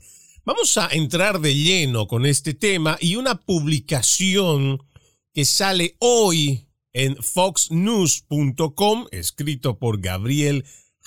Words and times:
Vamos 0.46 0.78
a 0.78 0.90
entrar 0.92 1.40
de 1.40 1.56
lleno 1.56 2.06
con 2.06 2.26
este 2.26 2.54
tema 2.54 2.98
y 3.00 3.16
una 3.16 3.40
publicación 3.40 4.84
que 5.34 5.46
sale 5.46 5.96
hoy 6.00 6.68
en 6.92 7.16
foxnews.com, 7.16 9.06
escrito 9.12 9.80
por 9.80 10.02
Gabriel 10.02 10.66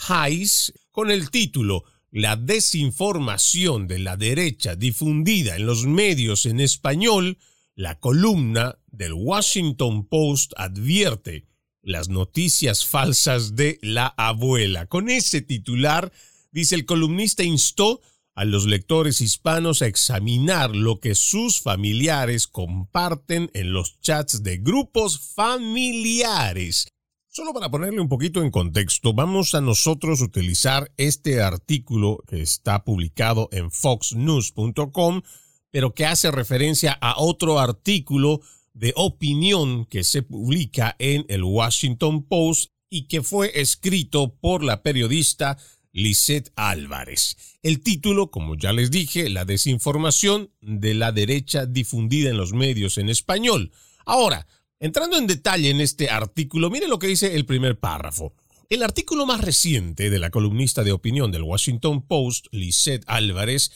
Hayes, 0.08 0.72
con 0.90 1.10
el 1.10 1.30
título 1.30 1.84
la 2.10 2.36
desinformación 2.36 3.86
de 3.86 3.98
la 3.98 4.16
derecha 4.16 4.74
difundida 4.74 5.56
en 5.56 5.66
los 5.66 5.84
medios 5.84 6.46
en 6.46 6.60
español, 6.60 7.36
la 7.74 8.00
columna 8.00 8.78
del 8.86 9.12
Washington 9.12 10.06
Post 10.08 10.54
advierte 10.56 11.44
las 11.82 12.08
noticias 12.08 12.86
falsas 12.86 13.54
de 13.54 13.78
la 13.82 14.06
abuela. 14.06 14.86
Con 14.86 15.10
ese 15.10 15.42
titular, 15.42 16.10
dice 16.52 16.74
el 16.74 16.86
columnista, 16.86 17.42
instó 17.42 18.00
a 18.36 18.44
los 18.44 18.66
lectores 18.66 19.22
hispanos 19.22 19.80
a 19.80 19.86
examinar 19.86 20.76
lo 20.76 21.00
que 21.00 21.14
sus 21.14 21.60
familiares 21.60 22.46
comparten 22.46 23.50
en 23.54 23.72
los 23.72 23.98
chats 24.00 24.42
de 24.42 24.58
grupos 24.58 25.18
familiares. 25.34 26.86
Solo 27.28 27.54
para 27.54 27.70
ponerle 27.70 28.00
un 28.00 28.10
poquito 28.10 28.42
en 28.42 28.50
contexto, 28.50 29.14
vamos 29.14 29.54
a 29.54 29.62
nosotros 29.62 30.20
utilizar 30.20 30.92
este 30.98 31.40
artículo 31.40 32.22
que 32.28 32.42
está 32.42 32.84
publicado 32.84 33.48
en 33.52 33.70
foxnews.com, 33.70 35.22
pero 35.70 35.94
que 35.94 36.04
hace 36.04 36.30
referencia 36.30 36.92
a 36.92 37.18
otro 37.18 37.58
artículo 37.58 38.42
de 38.74 38.92
opinión 38.96 39.86
que 39.86 40.04
se 40.04 40.22
publica 40.22 40.94
en 40.98 41.24
el 41.28 41.42
Washington 41.42 42.22
Post 42.22 42.70
y 42.90 43.08
que 43.08 43.22
fue 43.22 43.50
escrito 43.60 44.34
por 44.34 44.62
la 44.62 44.82
periodista 44.82 45.56
Lisette 45.96 46.52
Álvarez. 46.54 47.36
El 47.62 47.82
título, 47.82 48.30
como 48.30 48.54
ya 48.56 48.72
les 48.72 48.90
dije, 48.90 49.28
la 49.28 49.44
desinformación 49.44 50.50
de 50.60 50.94
la 50.94 51.10
derecha 51.10 51.66
difundida 51.66 52.30
en 52.30 52.36
los 52.36 52.52
medios 52.52 52.98
en 52.98 53.08
español. 53.08 53.72
Ahora, 54.04 54.46
Entrando 54.78 55.16
en 55.16 55.26
detalle 55.26 55.70
en 55.70 55.80
este 55.80 56.10
artículo, 56.10 56.68
mire 56.68 56.86
lo 56.86 56.98
que 56.98 57.06
dice 57.06 57.34
el 57.34 57.46
primer 57.46 57.78
párrafo. 57.78 58.34
El 58.68 58.82
artículo 58.82 59.24
más 59.24 59.40
reciente 59.40 60.10
de 60.10 60.18
la 60.18 60.30
columnista 60.30 60.84
de 60.84 60.92
opinión 60.92 61.32
del 61.32 61.44
Washington 61.44 62.02
Post, 62.06 62.48
Lisette 62.50 63.04
Álvarez, 63.06 63.70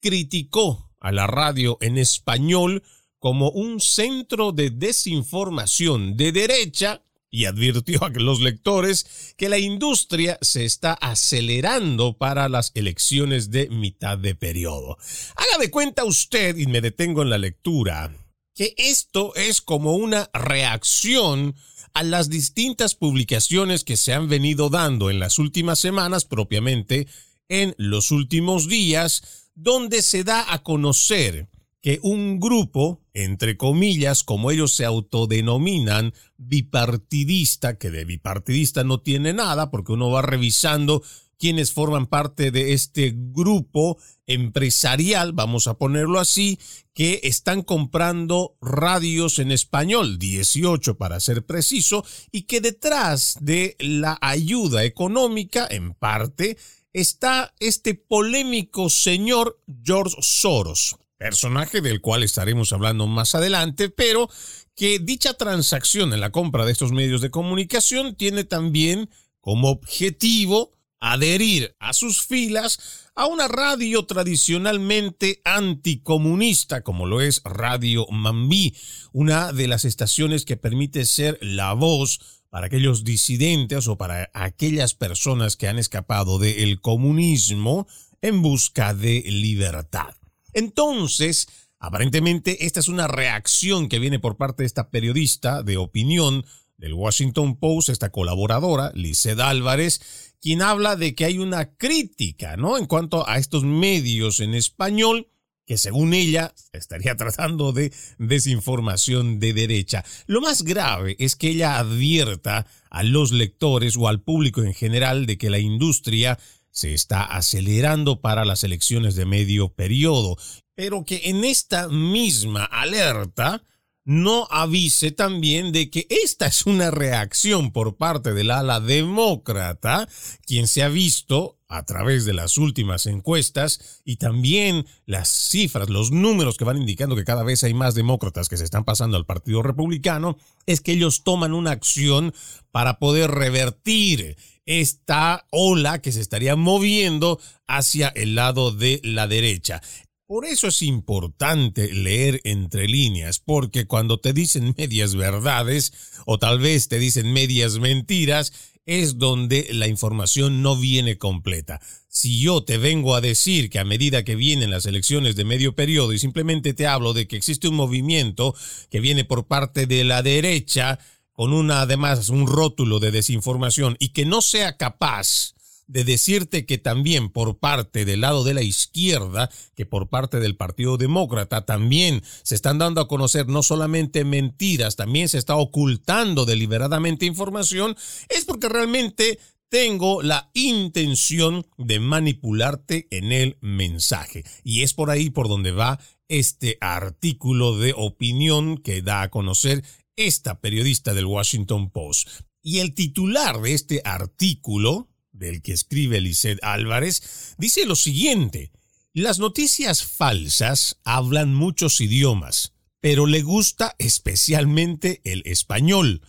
criticó 0.00 0.92
a 1.00 1.10
la 1.10 1.26
radio 1.26 1.76
en 1.80 1.98
español 1.98 2.84
como 3.18 3.50
un 3.50 3.80
centro 3.80 4.52
de 4.52 4.70
desinformación 4.70 6.16
de 6.16 6.30
derecha 6.30 7.02
y 7.34 7.46
advirtió 7.46 8.04
a 8.04 8.10
los 8.10 8.40
lectores 8.40 9.34
que 9.36 9.48
la 9.48 9.58
industria 9.58 10.38
se 10.40 10.64
está 10.64 10.92
acelerando 10.92 12.16
para 12.16 12.48
las 12.48 12.70
elecciones 12.74 13.50
de 13.50 13.68
mitad 13.70 14.16
de 14.16 14.36
periodo. 14.36 14.98
Haga 15.34 15.58
de 15.58 15.68
cuenta 15.68 16.04
usted, 16.04 16.56
y 16.56 16.68
me 16.68 16.80
detengo 16.80 17.22
en 17.22 17.30
la 17.30 17.38
lectura, 17.38 18.16
que 18.54 18.72
esto 18.76 19.34
es 19.34 19.60
como 19.60 19.96
una 19.96 20.30
reacción 20.32 21.56
a 21.92 22.04
las 22.04 22.30
distintas 22.30 22.94
publicaciones 22.94 23.82
que 23.82 23.96
se 23.96 24.12
han 24.12 24.28
venido 24.28 24.68
dando 24.68 25.10
en 25.10 25.18
las 25.18 25.40
últimas 25.40 25.80
semanas, 25.80 26.24
propiamente 26.24 27.08
en 27.48 27.74
los 27.78 28.12
últimos 28.12 28.68
días, 28.68 29.50
donde 29.56 30.02
se 30.02 30.22
da 30.22 30.52
a 30.52 30.62
conocer 30.62 31.48
que 31.84 32.00
un 32.00 32.40
grupo, 32.40 33.02
entre 33.12 33.58
comillas, 33.58 34.24
como 34.24 34.50
ellos 34.50 34.74
se 34.74 34.86
autodenominan, 34.86 36.14
bipartidista, 36.38 37.76
que 37.76 37.90
de 37.90 38.06
bipartidista 38.06 38.84
no 38.84 39.02
tiene 39.02 39.34
nada, 39.34 39.70
porque 39.70 39.92
uno 39.92 40.10
va 40.10 40.22
revisando 40.22 41.02
quienes 41.38 41.72
forman 41.72 42.06
parte 42.06 42.50
de 42.50 42.72
este 42.72 43.12
grupo 43.14 43.98
empresarial, 44.26 45.34
vamos 45.34 45.66
a 45.66 45.76
ponerlo 45.76 46.20
así, 46.20 46.58
que 46.94 47.20
están 47.24 47.60
comprando 47.60 48.56
radios 48.62 49.38
en 49.38 49.52
español, 49.52 50.18
18 50.18 50.96
para 50.96 51.20
ser 51.20 51.44
preciso, 51.44 52.02
y 52.32 52.44
que 52.44 52.62
detrás 52.62 53.36
de 53.42 53.76
la 53.78 54.16
ayuda 54.22 54.84
económica, 54.84 55.68
en 55.70 55.92
parte, 55.92 56.56
está 56.94 57.52
este 57.60 57.92
polémico 57.92 58.88
señor 58.88 59.60
George 59.84 60.16
Soros, 60.20 60.96
personaje 61.24 61.80
del 61.80 62.02
cual 62.02 62.22
estaremos 62.22 62.74
hablando 62.74 63.06
más 63.06 63.34
adelante, 63.34 63.88
pero 63.88 64.28
que 64.76 64.98
dicha 64.98 65.32
transacción 65.32 66.12
en 66.12 66.20
la 66.20 66.28
compra 66.28 66.66
de 66.66 66.72
estos 66.72 66.92
medios 66.92 67.22
de 67.22 67.30
comunicación 67.30 68.14
tiene 68.14 68.44
también 68.44 69.08
como 69.40 69.70
objetivo 69.70 70.72
adherir 71.00 71.74
a 71.78 71.94
sus 71.94 72.26
filas 72.26 73.08
a 73.14 73.24
una 73.24 73.48
radio 73.48 74.04
tradicionalmente 74.04 75.40
anticomunista 75.46 76.82
como 76.82 77.06
lo 77.06 77.22
es 77.22 77.40
Radio 77.42 78.06
Mambí, 78.10 78.76
una 79.14 79.50
de 79.52 79.66
las 79.66 79.86
estaciones 79.86 80.44
que 80.44 80.58
permite 80.58 81.06
ser 81.06 81.38
la 81.40 81.72
voz 81.72 82.42
para 82.50 82.66
aquellos 82.66 83.02
disidentes 83.02 83.88
o 83.88 83.96
para 83.96 84.30
aquellas 84.34 84.92
personas 84.92 85.56
que 85.56 85.68
han 85.68 85.78
escapado 85.78 86.38
del 86.38 86.82
comunismo 86.82 87.86
en 88.20 88.42
busca 88.42 88.92
de 88.92 89.22
libertad. 89.26 90.14
Entonces, 90.54 91.48
aparentemente 91.78 92.64
esta 92.66 92.80
es 92.80 92.88
una 92.88 93.08
reacción 93.08 93.88
que 93.88 93.98
viene 93.98 94.18
por 94.18 94.36
parte 94.36 94.62
de 94.62 94.66
esta 94.66 94.90
periodista 94.90 95.62
de 95.62 95.76
opinión 95.76 96.44
del 96.78 96.94
Washington 96.94 97.56
Post, 97.56 97.88
esta 97.88 98.10
colaboradora, 98.10 98.90
Lizeth 98.94 99.40
Álvarez, 99.40 100.34
quien 100.40 100.62
habla 100.62 100.96
de 100.96 101.14
que 101.14 101.24
hay 101.24 101.38
una 101.38 101.76
crítica, 101.76 102.56
¿no? 102.56 102.76
En 102.78 102.86
cuanto 102.86 103.28
a 103.28 103.38
estos 103.38 103.64
medios 103.64 104.40
en 104.40 104.54
español 104.54 105.28
que 105.66 105.78
según 105.78 106.14
ella 106.14 106.54
estaría 106.72 107.16
tratando 107.16 107.72
de 107.72 107.92
desinformación 108.18 109.40
de 109.40 109.52
derecha. 109.54 110.04
Lo 110.26 110.40
más 110.40 110.62
grave 110.62 111.16
es 111.18 111.36
que 111.36 111.48
ella 111.48 111.78
advierta 111.78 112.66
a 112.90 113.02
los 113.02 113.32
lectores 113.32 113.96
o 113.96 114.08
al 114.08 114.20
público 114.20 114.62
en 114.62 114.74
general 114.74 115.26
de 115.26 115.38
que 115.38 115.50
la 115.50 115.58
industria 115.58 116.38
se 116.74 116.92
está 116.92 117.22
acelerando 117.22 118.20
para 118.20 118.44
las 118.44 118.64
elecciones 118.64 119.14
de 119.14 119.24
medio 119.24 119.72
periodo, 119.72 120.36
pero 120.74 121.04
que 121.04 121.30
en 121.30 121.44
esta 121.44 121.88
misma 121.88 122.64
alerta 122.64 123.62
no 124.04 124.48
avise 124.50 125.12
también 125.12 125.72
de 125.72 125.88
que 125.88 126.06
esta 126.10 126.48
es 126.48 126.66
una 126.66 126.90
reacción 126.90 127.72
por 127.72 127.96
parte 127.96 128.34
del 128.34 128.50
ala 128.50 128.80
demócrata, 128.80 130.08
quien 130.46 130.66
se 130.66 130.82
ha 130.82 130.88
visto 130.88 131.58
a 131.68 131.84
través 131.84 132.24
de 132.24 132.34
las 132.34 132.58
últimas 132.58 133.06
encuestas 133.06 134.02
y 134.04 134.16
también 134.16 134.84
las 135.06 135.28
cifras, 135.28 135.88
los 135.88 136.10
números 136.10 136.56
que 136.56 136.64
van 136.64 136.76
indicando 136.76 137.16
que 137.16 137.24
cada 137.24 137.44
vez 137.44 137.62
hay 137.62 137.72
más 137.72 137.94
demócratas 137.94 138.48
que 138.48 138.56
se 138.56 138.64
están 138.64 138.84
pasando 138.84 139.16
al 139.16 139.26
Partido 139.26 139.62
Republicano, 139.62 140.36
es 140.66 140.80
que 140.80 140.92
ellos 140.92 141.22
toman 141.22 141.54
una 141.54 141.70
acción 141.70 142.34
para 142.72 142.98
poder 142.98 143.30
revertir 143.30 144.36
esta 144.66 145.46
ola 145.50 146.00
que 146.00 146.12
se 146.12 146.20
estaría 146.20 146.56
moviendo 146.56 147.40
hacia 147.66 148.08
el 148.08 148.34
lado 148.34 148.72
de 148.72 149.00
la 149.02 149.26
derecha. 149.26 149.82
Por 150.26 150.46
eso 150.46 150.68
es 150.68 150.80
importante 150.80 151.92
leer 151.92 152.40
entre 152.44 152.88
líneas, 152.88 153.40
porque 153.40 153.86
cuando 153.86 154.18
te 154.18 154.32
dicen 154.32 154.74
medias 154.76 155.14
verdades 155.14 155.92
o 156.24 156.38
tal 156.38 156.58
vez 156.58 156.88
te 156.88 156.98
dicen 156.98 157.32
medias 157.32 157.78
mentiras, 157.78 158.52
es 158.86 159.18
donde 159.18 159.68
la 159.72 159.86
información 159.86 160.62
no 160.62 160.76
viene 160.76 161.18
completa. 161.18 161.80
Si 162.08 162.40
yo 162.40 162.64
te 162.64 162.78
vengo 162.78 163.14
a 163.14 163.20
decir 163.20 163.70
que 163.70 163.78
a 163.78 163.84
medida 163.84 164.24
que 164.24 164.36
vienen 164.36 164.70
las 164.70 164.86
elecciones 164.86 165.36
de 165.36 165.44
medio 165.44 165.74
periodo 165.74 166.12
y 166.12 166.18
simplemente 166.18 166.74
te 166.74 166.86
hablo 166.86 167.12
de 167.12 167.26
que 167.26 167.36
existe 167.36 167.68
un 167.68 167.74
movimiento 167.74 168.54
que 168.90 169.00
viene 169.00 169.24
por 169.24 169.46
parte 169.46 169.86
de 169.86 170.04
la 170.04 170.22
derecha 170.22 170.98
con 171.34 171.52
una 171.52 171.82
además 171.82 172.30
un 172.30 172.46
rótulo 172.46 173.00
de 173.00 173.10
desinformación 173.10 173.96
y 173.98 174.10
que 174.10 174.24
no 174.24 174.40
sea 174.40 174.76
capaz 174.76 175.54
de 175.86 176.04
decirte 176.04 176.64
que 176.64 176.78
también 176.78 177.28
por 177.28 177.58
parte 177.58 178.04
del 178.04 178.22
lado 178.22 178.44
de 178.44 178.54
la 178.54 178.62
izquierda, 178.62 179.50
que 179.74 179.84
por 179.84 180.08
parte 180.08 180.40
del 180.40 180.56
Partido 180.56 180.96
Demócrata 180.96 181.66
también 181.66 182.22
se 182.42 182.54
están 182.54 182.78
dando 182.78 183.00
a 183.00 183.08
conocer 183.08 183.48
no 183.48 183.62
solamente 183.62 184.24
mentiras, 184.24 184.96
también 184.96 185.28
se 185.28 185.38
está 185.38 185.56
ocultando 185.56 186.46
deliberadamente 186.46 187.26
información, 187.26 187.96
es 188.28 188.44
porque 188.46 188.68
realmente 188.68 189.38
tengo 189.68 190.22
la 190.22 190.50
intención 190.54 191.66
de 191.76 191.98
manipularte 191.98 193.08
en 193.10 193.32
el 193.32 193.58
mensaje. 193.60 194.44
Y 194.62 194.82
es 194.82 194.94
por 194.94 195.10
ahí 195.10 195.30
por 195.30 195.48
donde 195.48 195.72
va 195.72 195.98
este 196.28 196.78
artículo 196.80 197.76
de 197.76 197.92
opinión 197.96 198.78
que 198.78 199.02
da 199.02 199.22
a 199.22 199.30
conocer 199.30 199.84
esta 200.16 200.60
periodista 200.60 201.14
del 201.14 201.26
Washington 201.26 201.90
Post. 201.90 202.28
Y 202.62 202.78
el 202.78 202.94
titular 202.94 203.60
de 203.60 203.74
este 203.74 204.00
artículo 204.04 205.08
del 205.32 205.62
que 205.62 205.72
escribe 205.72 206.20
Lisset 206.20 206.62
Álvarez, 206.62 207.54
dice 207.58 207.86
lo 207.86 207.96
siguiente, 207.96 208.72
las 209.12 209.38
noticias 209.38 210.04
falsas 210.04 210.98
hablan 211.04 211.54
muchos 211.54 212.00
idiomas, 212.00 212.72
pero 213.00 213.26
le 213.26 213.42
gusta 213.42 213.94
especialmente 213.98 215.20
el 215.24 215.42
español. 215.44 216.22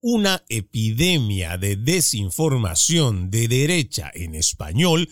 Una 0.00 0.44
epidemia 0.48 1.58
de 1.58 1.76
desinformación 1.76 3.30
de 3.30 3.48
derecha 3.48 4.10
en 4.14 4.34
español 4.34 5.08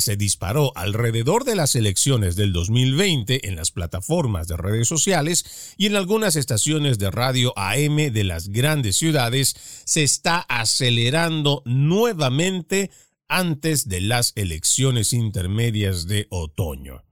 se 0.00 0.16
disparó 0.16 0.72
alrededor 0.76 1.44
de 1.44 1.56
las 1.56 1.74
elecciones 1.74 2.36
del 2.36 2.52
2020 2.52 3.48
en 3.48 3.56
las 3.56 3.70
plataformas 3.70 4.48
de 4.48 4.56
redes 4.56 4.88
sociales 4.88 5.74
y 5.76 5.86
en 5.86 5.96
algunas 5.96 6.36
estaciones 6.36 6.98
de 6.98 7.10
radio 7.10 7.52
AM 7.56 7.96
de 7.96 8.24
las 8.24 8.48
grandes 8.48 8.96
ciudades, 8.96 9.56
se 9.84 10.02
está 10.02 10.40
acelerando 10.40 11.62
nuevamente 11.64 12.90
antes 13.28 13.88
de 13.88 14.00
las 14.00 14.32
elecciones 14.36 15.12
intermedias 15.12 16.06
de 16.06 16.26
otoño. 16.30 17.02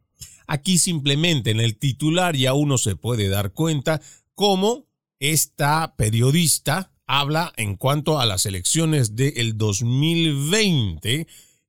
Aquí 0.46 0.78
simplemente 0.78 1.50
en 1.50 1.60
el 1.60 1.78
titular 1.78 2.36
ya 2.36 2.52
uno 2.52 2.78
se 2.78 2.96
puede 2.96 3.28
dar 3.28 3.52
cuenta 3.52 4.00
cómo 4.34 4.86
esta 5.18 5.94
periodista 5.96 6.92
habla 7.06 7.52
en 7.56 7.76
cuanto 7.76 8.18
a 8.18 8.26
las 8.26 8.46
elecciones 8.46 9.16
del 9.16 9.56
2020 9.56 11.26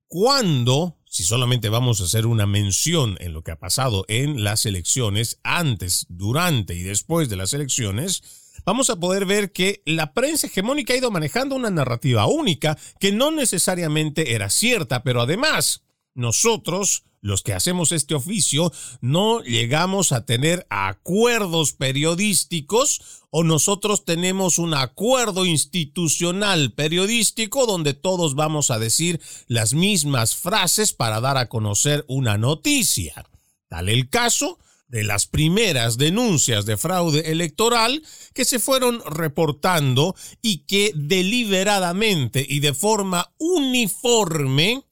cuando, 0.08 0.96
si 1.14 1.22
solamente 1.22 1.68
vamos 1.68 2.00
a 2.00 2.04
hacer 2.06 2.26
una 2.26 2.44
mención 2.44 3.16
en 3.20 3.34
lo 3.34 3.44
que 3.44 3.52
ha 3.52 3.58
pasado 3.60 4.04
en 4.08 4.42
las 4.42 4.66
elecciones, 4.66 5.38
antes, 5.44 6.06
durante 6.08 6.74
y 6.74 6.82
después 6.82 7.28
de 7.28 7.36
las 7.36 7.52
elecciones, 7.52 8.24
vamos 8.64 8.90
a 8.90 8.96
poder 8.96 9.24
ver 9.24 9.52
que 9.52 9.80
la 9.86 10.12
prensa 10.12 10.48
hegemónica 10.48 10.92
ha 10.92 10.96
ido 10.96 11.12
manejando 11.12 11.54
una 11.54 11.70
narrativa 11.70 12.26
única 12.26 12.76
que 12.98 13.12
no 13.12 13.30
necesariamente 13.30 14.34
era 14.34 14.50
cierta, 14.50 15.04
pero 15.04 15.20
además 15.20 15.84
nosotros, 16.14 17.04
los 17.24 17.42
que 17.42 17.54
hacemos 17.54 17.90
este 17.90 18.14
oficio, 18.14 18.70
no 19.00 19.40
llegamos 19.40 20.12
a 20.12 20.26
tener 20.26 20.66
acuerdos 20.68 21.72
periodísticos 21.72 23.00
o 23.30 23.44
nosotros 23.44 24.04
tenemos 24.04 24.58
un 24.58 24.74
acuerdo 24.74 25.46
institucional 25.46 26.74
periodístico 26.74 27.64
donde 27.64 27.94
todos 27.94 28.34
vamos 28.34 28.70
a 28.70 28.78
decir 28.78 29.22
las 29.46 29.72
mismas 29.72 30.36
frases 30.36 30.92
para 30.92 31.22
dar 31.22 31.38
a 31.38 31.48
conocer 31.48 32.04
una 32.08 32.36
noticia. 32.36 33.24
Tal 33.68 33.88
el 33.88 34.10
caso 34.10 34.58
de 34.88 35.02
las 35.02 35.26
primeras 35.26 35.96
denuncias 35.96 36.66
de 36.66 36.76
fraude 36.76 37.32
electoral 37.32 38.02
que 38.34 38.44
se 38.44 38.58
fueron 38.58 39.00
reportando 39.06 40.14
y 40.42 40.58
que 40.66 40.92
deliberadamente 40.94 42.44
y 42.46 42.60
de 42.60 42.74
forma 42.74 43.32
uniforme 43.38 44.84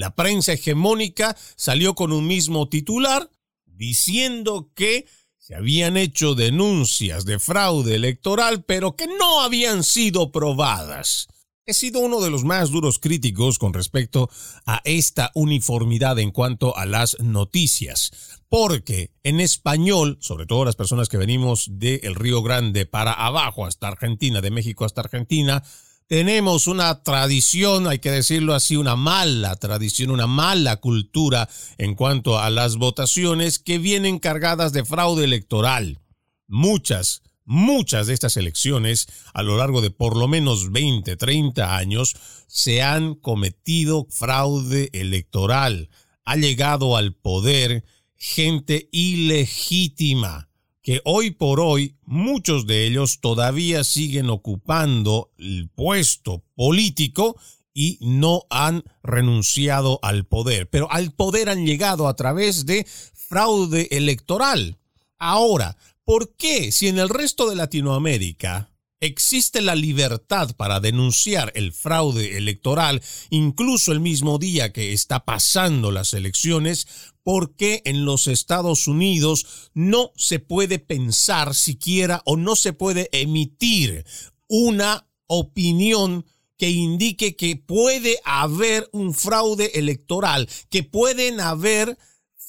la 0.00 0.14
prensa 0.14 0.54
hegemónica 0.54 1.36
salió 1.56 1.94
con 1.94 2.10
un 2.12 2.26
mismo 2.26 2.70
titular 2.70 3.30
diciendo 3.66 4.72
que 4.74 5.04
se 5.36 5.54
habían 5.54 5.98
hecho 5.98 6.34
denuncias 6.34 7.26
de 7.26 7.38
fraude 7.38 7.96
electoral, 7.96 8.64
pero 8.64 8.96
que 8.96 9.06
no 9.06 9.42
habían 9.42 9.84
sido 9.84 10.32
probadas. 10.32 11.28
He 11.66 11.74
sido 11.74 12.00
uno 12.00 12.22
de 12.22 12.30
los 12.30 12.44
más 12.44 12.70
duros 12.70 12.98
críticos 12.98 13.58
con 13.58 13.74
respecto 13.74 14.30
a 14.64 14.80
esta 14.84 15.32
uniformidad 15.34 16.18
en 16.18 16.30
cuanto 16.30 16.74
a 16.78 16.86
las 16.86 17.20
noticias, 17.20 18.40
porque 18.48 19.12
en 19.22 19.38
español, 19.38 20.16
sobre 20.22 20.46
todo 20.46 20.64
las 20.64 20.76
personas 20.76 21.10
que 21.10 21.18
venimos 21.18 21.68
del 21.72 22.14
Río 22.14 22.42
Grande 22.42 22.86
para 22.86 23.12
abajo 23.12 23.66
hasta 23.66 23.88
Argentina, 23.88 24.40
de 24.40 24.50
México 24.50 24.86
hasta 24.86 25.02
Argentina, 25.02 25.62
tenemos 26.10 26.66
una 26.66 27.04
tradición, 27.04 27.86
hay 27.86 28.00
que 28.00 28.10
decirlo 28.10 28.54
así, 28.54 28.74
una 28.74 28.96
mala 28.96 29.54
tradición, 29.54 30.10
una 30.10 30.26
mala 30.26 30.78
cultura 30.78 31.48
en 31.78 31.94
cuanto 31.94 32.40
a 32.40 32.50
las 32.50 32.74
votaciones 32.74 33.60
que 33.60 33.78
vienen 33.78 34.18
cargadas 34.18 34.72
de 34.72 34.84
fraude 34.84 35.22
electoral. 35.22 36.00
Muchas, 36.48 37.22
muchas 37.44 38.08
de 38.08 38.14
estas 38.14 38.36
elecciones, 38.36 39.06
a 39.34 39.44
lo 39.44 39.56
largo 39.56 39.82
de 39.82 39.92
por 39.92 40.16
lo 40.16 40.26
menos 40.26 40.72
20, 40.72 41.14
30 41.14 41.76
años, 41.76 42.16
se 42.48 42.82
han 42.82 43.14
cometido 43.14 44.08
fraude 44.10 44.90
electoral. 44.92 45.90
Ha 46.24 46.34
llegado 46.34 46.96
al 46.96 47.14
poder 47.14 47.84
gente 48.16 48.88
ilegítima 48.90 50.49
que 50.82 51.00
hoy 51.04 51.30
por 51.30 51.60
hoy 51.60 51.96
muchos 52.04 52.66
de 52.66 52.86
ellos 52.86 53.20
todavía 53.20 53.84
siguen 53.84 54.30
ocupando 54.30 55.30
el 55.38 55.68
puesto 55.68 56.44
político 56.54 57.36
y 57.72 57.98
no 58.00 58.42
han 58.50 58.82
renunciado 59.02 60.00
al 60.02 60.26
poder, 60.26 60.68
pero 60.68 60.90
al 60.90 61.12
poder 61.12 61.48
han 61.48 61.66
llegado 61.66 62.08
a 62.08 62.14
través 62.14 62.66
de 62.66 62.86
fraude 63.14 63.88
electoral. 63.90 64.78
Ahora, 65.18 65.76
¿por 66.04 66.34
qué 66.36 66.72
si 66.72 66.88
en 66.88 66.98
el 66.98 67.08
resto 67.08 67.48
de 67.48 67.56
Latinoamérica 67.56 68.70
existe 69.00 69.62
la 69.62 69.74
libertad 69.74 70.54
para 70.56 70.78
denunciar 70.78 71.52
el 71.54 71.72
fraude 71.72 72.36
electoral 72.36 73.02
incluso 73.30 73.92
el 73.92 74.00
mismo 74.00 74.38
día 74.38 74.72
que 74.72 74.92
está 74.92 75.24
pasando 75.24 75.90
las 75.90 76.12
elecciones, 76.12 76.86
por 77.22 77.56
qué 77.56 77.82
en 77.84 78.04
los 78.04 78.26
Estados 78.26 78.86
Unidos 78.86 79.70
no 79.74 80.12
se 80.16 80.38
puede 80.38 80.78
pensar 80.78 81.54
siquiera 81.54 82.22
o 82.26 82.36
no 82.36 82.56
se 82.56 82.72
puede 82.72 83.08
emitir 83.12 84.04
una 84.48 85.08
opinión 85.26 86.26
que 86.58 86.68
indique 86.68 87.36
que 87.36 87.56
puede 87.56 88.18
haber 88.24 88.86
un 88.92 89.14
fraude 89.14 89.78
electoral, 89.78 90.46
que 90.68 90.82
pueden 90.82 91.40
haber 91.40 91.96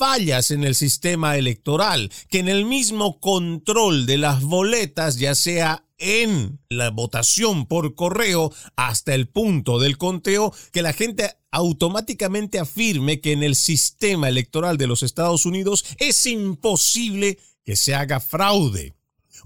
fallas 0.02 0.50
en 0.50 0.64
el 0.64 0.74
sistema 0.74 1.38
electoral, 1.38 2.12
que 2.28 2.40
en 2.40 2.50
el 2.50 2.66
mismo 2.66 3.20
control 3.20 4.08
de 4.08 4.18
las 4.18 4.42
boletas, 4.42 5.20
ya 5.20 5.36
sea 5.36 5.86
en 6.00 6.60
la 6.70 6.90
votación 6.90 7.68
por 7.68 7.94
correo 7.94 8.52
hasta 8.76 9.14
el 9.14 9.28
punto 9.28 9.78
del 9.78 10.00
conteo, 10.00 10.56
que 10.72 10.82
la 10.82 10.94
gente 10.94 11.30
automáticamente 11.52 12.58
afirme 12.58 13.22
que 13.22 13.32
en 13.32 13.44
el 13.44 13.56
sistema 13.56 14.28
electoral 14.28 14.80
de 14.80 14.88
los 14.88 15.04
Estados 15.04 15.46
Unidos 15.46 15.86
es 16.00 16.26
imposible 16.26 17.38
que 17.64 17.76
se 17.76 17.94
haga 17.94 18.20
fraude. 18.20 18.96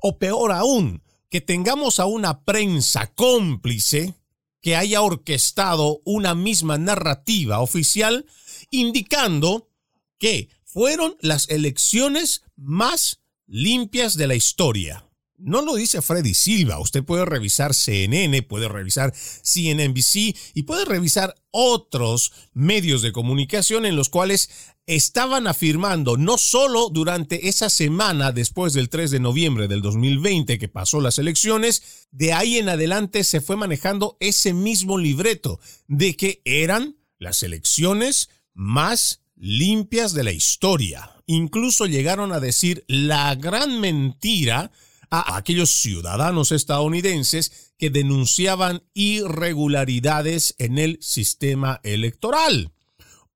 O 0.01 0.17
peor 0.19 0.53
aún, 0.53 1.03
que 1.29 1.41
tengamos 1.41 1.99
a 1.99 2.05
una 2.05 2.45
prensa 2.45 3.07
cómplice 3.13 4.15
que 4.61 4.77
haya 4.77 5.01
orquestado 5.01 5.99
una 6.05 6.33
misma 6.33 6.77
narrativa 6.77 7.59
oficial 7.59 8.25
indicando 8.71 9.64
que 10.17 10.49
fueron 10.63 11.15
las 11.21 11.49
elecciones 11.49 12.43
más 12.55 13.21
limpias 13.47 14.17
de 14.17 14.27
la 14.27 14.35
historia. 14.35 15.01
no 15.37 15.61
lo 15.61 15.75
dice 15.75 16.01
Freddy 16.01 16.33
Silva. 16.33 16.79
Usted 16.79 17.03
puede 17.03 17.25
revisar 17.25 17.73
CNN, 17.73 18.41
puede 18.43 18.69
revisar 18.69 19.13
CNNBC 19.13 20.35
y 20.53 20.63
puede 20.63 20.85
revisar 20.85 21.35
otros 21.51 22.31
medios 22.53 23.01
de 23.01 23.11
comunicación 23.11 23.85
en 23.85 23.97
los 23.97 24.09
cuales 24.09 24.49
estaban 24.87 25.47
afirmando, 25.47 26.15
no 26.15 26.37
solo 26.37 26.89
durante 26.89 27.47
esa 27.47 27.69
semana 27.69 28.31
después 28.31 28.73
del 28.73 28.89
3 28.89 29.11
de 29.11 29.19
noviembre 29.19 29.67
del 29.67 29.81
2020 29.81 30.59
que 30.59 30.67
pasó 30.69 31.01
las 31.01 31.17
elecciones, 31.17 32.07
de 32.11 32.33
ahí 32.33 32.57
en 32.57 32.69
adelante 32.69 33.23
se 33.23 33.41
fue 33.41 33.55
manejando 33.55 34.17
ese 34.19 34.53
mismo 34.53 34.97
libreto 34.97 35.59
de 35.87 36.15
que 36.15 36.41
eran 36.45 36.97
las 37.17 37.43
elecciones 37.43 38.29
más 38.53 39.24
limpias 39.35 40.13
de 40.13 40.23
la 40.23 40.31
historia. 40.31 41.11
Incluso 41.27 41.85
llegaron 41.85 42.31
a 42.31 42.39
decir 42.39 42.83
la 42.87 43.33
gran 43.35 43.79
mentira 43.79 44.71
a 45.09 45.37
aquellos 45.37 45.71
ciudadanos 45.71 46.51
estadounidenses 46.51 47.73
que 47.77 47.89
denunciaban 47.89 48.83
irregularidades 48.93 50.55
en 50.57 50.77
el 50.77 50.97
sistema 51.01 51.79
electoral. 51.83 52.71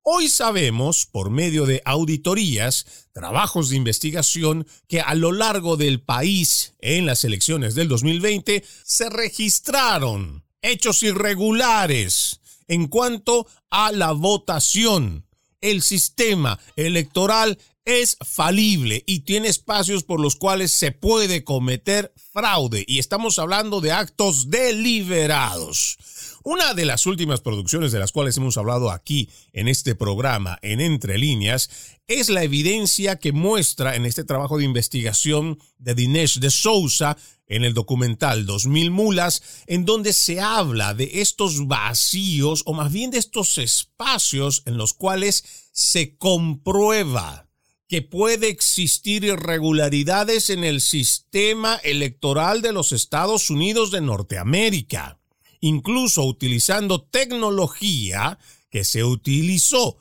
Hoy 0.02 0.28
sabemos, 0.28 1.06
por 1.06 1.30
medio 1.30 1.66
de 1.66 1.82
auditorías, 1.84 3.08
trabajos 3.12 3.68
de 3.68 3.76
investigación, 3.76 4.66
que 4.88 5.00
a 5.00 5.14
lo 5.14 5.30
largo 5.30 5.76
del 5.76 6.00
país, 6.00 6.74
en 6.80 7.04
las 7.04 7.24
elecciones 7.24 7.74
del 7.74 7.88
2020, 7.88 8.64
se 8.82 9.10
registraron 9.10 10.42
hechos 10.62 11.02
irregulares 11.02 12.40
en 12.66 12.86
cuanto 12.86 13.46
a 13.68 13.92
la 13.92 14.12
votación. 14.12 15.26
El 15.60 15.82
sistema 15.82 16.58
electoral 16.76 17.58
es 17.84 18.16
falible 18.24 19.02
y 19.06 19.20
tiene 19.20 19.48
espacios 19.48 20.04
por 20.04 20.20
los 20.20 20.36
cuales 20.36 20.70
se 20.72 20.92
puede 20.92 21.44
cometer 21.44 22.12
fraude 22.32 22.84
y 22.86 22.98
estamos 22.98 23.38
hablando 23.38 23.80
de 23.80 23.92
actos 23.92 24.50
deliberados. 24.50 25.98
Una 26.42 26.72
de 26.72 26.86
las 26.86 27.06
últimas 27.06 27.42
producciones 27.42 27.92
de 27.92 27.98
las 27.98 28.12
cuales 28.12 28.38
hemos 28.38 28.56
hablado 28.56 28.90
aquí 28.90 29.28
en 29.52 29.68
este 29.68 29.94
programa, 29.94 30.58
en 30.62 30.80
Entre 30.80 31.18
Líneas, 31.18 31.68
es 32.06 32.30
la 32.30 32.42
evidencia 32.42 33.18
que 33.18 33.32
muestra 33.32 33.94
en 33.94 34.06
este 34.06 34.24
trabajo 34.24 34.56
de 34.56 34.64
investigación 34.64 35.58
de 35.76 35.94
Dinesh 35.94 36.38
de 36.38 36.50
Sousa 36.50 37.18
en 37.46 37.64
el 37.64 37.74
documental 37.74 38.46
2000 38.46 38.90
Mulas, 38.90 39.42
en 39.66 39.84
donde 39.84 40.14
se 40.14 40.40
habla 40.40 40.94
de 40.94 41.20
estos 41.20 41.66
vacíos 41.66 42.62
o 42.64 42.72
más 42.72 42.90
bien 42.90 43.10
de 43.10 43.18
estos 43.18 43.58
espacios 43.58 44.62
en 44.64 44.78
los 44.78 44.94
cuales 44.94 45.44
se 45.72 46.16
comprueba 46.16 47.50
que 47.86 48.00
puede 48.00 48.48
existir 48.48 49.24
irregularidades 49.24 50.48
en 50.48 50.64
el 50.64 50.80
sistema 50.80 51.74
electoral 51.82 52.62
de 52.62 52.72
los 52.72 52.92
Estados 52.92 53.50
Unidos 53.50 53.90
de 53.90 54.00
Norteamérica, 54.00 55.19
incluso 55.60 56.24
utilizando 56.24 57.02
tecnología 57.02 58.38
que 58.70 58.84
se 58.84 59.04
utilizó 59.04 59.96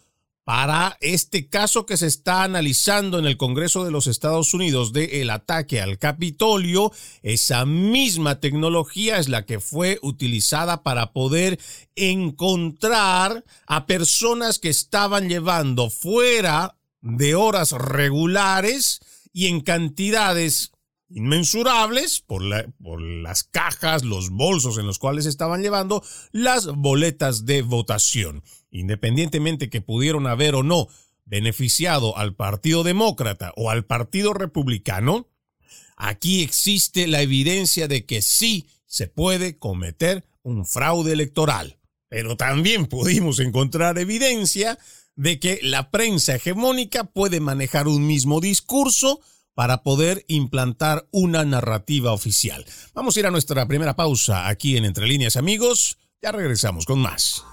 para 0.50 0.98
este 1.00 1.48
caso 1.48 1.86
que 1.86 1.96
se 1.96 2.08
está 2.08 2.42
analizando 2.44 3.20
en 3.20 3.28
el 3.28 3.38
Congreso 3.38 3.86
de 3.86 3.92
los 3.92 4.08
Estados 4.08 4.56
Unidos 4.56 4.94
de 4.94 5.22
el 5.22 5.30
ataque 5.30 5.80
al 5.80 6.00
Capitolio, 6.00 6.92
esa 7.22 7.66
misma 7.66 8.40
tecnología 8.40 9.20
es 9.20 9.30
la 9.30 9.46
que 9.46 9.60
fue 9.60 10.00
utilizada 10.02 10.82
para 10.82 11.14
poder 11.14 11.60
encontrar 11.96 13.46
a 13.68 13.86
personas 13.86 14.58
que 14.58 14.70
estaban 14.70 15.30
llevando 15.30 15.92
fuera 15.92 16.78
de 17.02 17.36
horas 17.36 17.72
regulares 17.72 19.02
y 19.32 19.50
en 19.50 19.62
cantidades 19.62 20.72
inmensurables 21.10 22.22
por, 22.22 22.44
por, 22.82 23.02
las 23.02 23.44
cajas, 23.44 24.04
los 24.04 24.30
bolsos 24.30 24.78
en 24.78 24.86
los 24.86 25.00
cuales 25.00 25.26
estaban 25.26 25.62
llevando 25.62 26.04
las 26.32 26.68
boletas 26.68 27.46
de 27.46 27.62
votación. 27.62 28.44
Independientemente 28.72 29.70
que 29.70 29.82
pudieron 29.82 30.28
haber 30.28 30.56
o 30.56 30.64
no 30.64 30.88
beneficiado 31.26 32.18
al 32.18 32.36
Partido 32.36 32.84
Demócrata 32.84 33.54
o 33.56 33.70
al 33.70 33.86
Partido 33.86 34.34
Republicano, 34.34 35.28
aquí 35.96 36.42
existe 36.42 37.08
la 37.08 37.22
evidencia 37.22 37.88
de 37.88 38.06
que 38.06 38.22
sí 38.22 38.68
se 38.86 39.08
puede 39.08 39.58
cometer 39.58 40.26
un 40.44 40.66
fraude 40.66 41.14
electoral. 41.14 41.78
Pero 42.08 42.38
también 42.38 42.88
pudimos 42.88 43.40
encontrar 43.40 43.98
evidencia 44.00 44.80
de 45.16 45.40
que 45.40 45.60
la 45.62 45.92
prensa 45.92 46.36
hegemónica 46.36 47.04
puede 47.04 47.40
manejar 47.40 47.88
un 47.88 48.08
mismo 48.08 48.40
discurso 48.40 49.20
para 49.60 49.84
poder 49.84 50.24
implantar 50.30 51.06
una 51.12 51.44
narrativa 51.44 52.14
oficial. 52.14 52.64
Vamos 52.94 53.18
a 53.18 53.20
ir 53.20 53.26
a 53.26 53.30
nuestra 53.30 53.68
primera 53.68 53.94
pausa 53.94 54.48
aquí 54.48 54.78
en 54.78 54.86
Entre 54.86 55.06
Líneas 55.06 55.36
Amigos. 55.36 55.98
Ya 56.22 56.32
regresamos 56.32 56.86
con 56.86 57.00
más. 57.00 57.44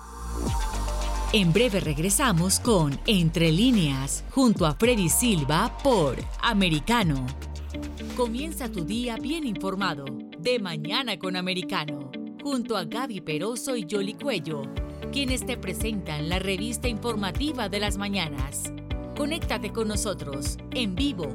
En 1.33 1.53
breve 1.53 1.81
regresamos 1.81 2.61
con 2.61 2.97
Entre 3.09 3.51
Líneas, 3.51 4.23
junto 4.31 4.67
a 4.67 4.75
Freddy 4.75 5.09
Silva 5.09 5.77
por 5.83 6.17
Americano. 6.43 7.27
Comienza 8.17 8.71
tu 8.71 8.85
día 8.85 9.17
bien 9.17 9.45
informado, 9.45 10.05
de 10.39 10.61
mañana 10.61 11.19
con 11.19 11.35
Americano, 11.35 12.13
junto 12.41 12.77
a 12.77 12.85
Gaby 12.85 13.23
Peroso 13.23 13.75
y 13.77 13.85
Jolly 13.91 14.15
Cuello 14.15 14.63
quienes 15.11 15.45
te 15.45 15.57
presentan 15.57 16.29
la 16.29 16.39
revista 16.39 16.87
informativa 16.87 17.69
de 17.69 17.81
las 17.81 17.97
mañanas. 17.97 18.73
Conéctate 19.17 19.73
con 19.73 19.89
nosotros 19.89 20.57
en 20.73 20.95
vivo 20.95 21.35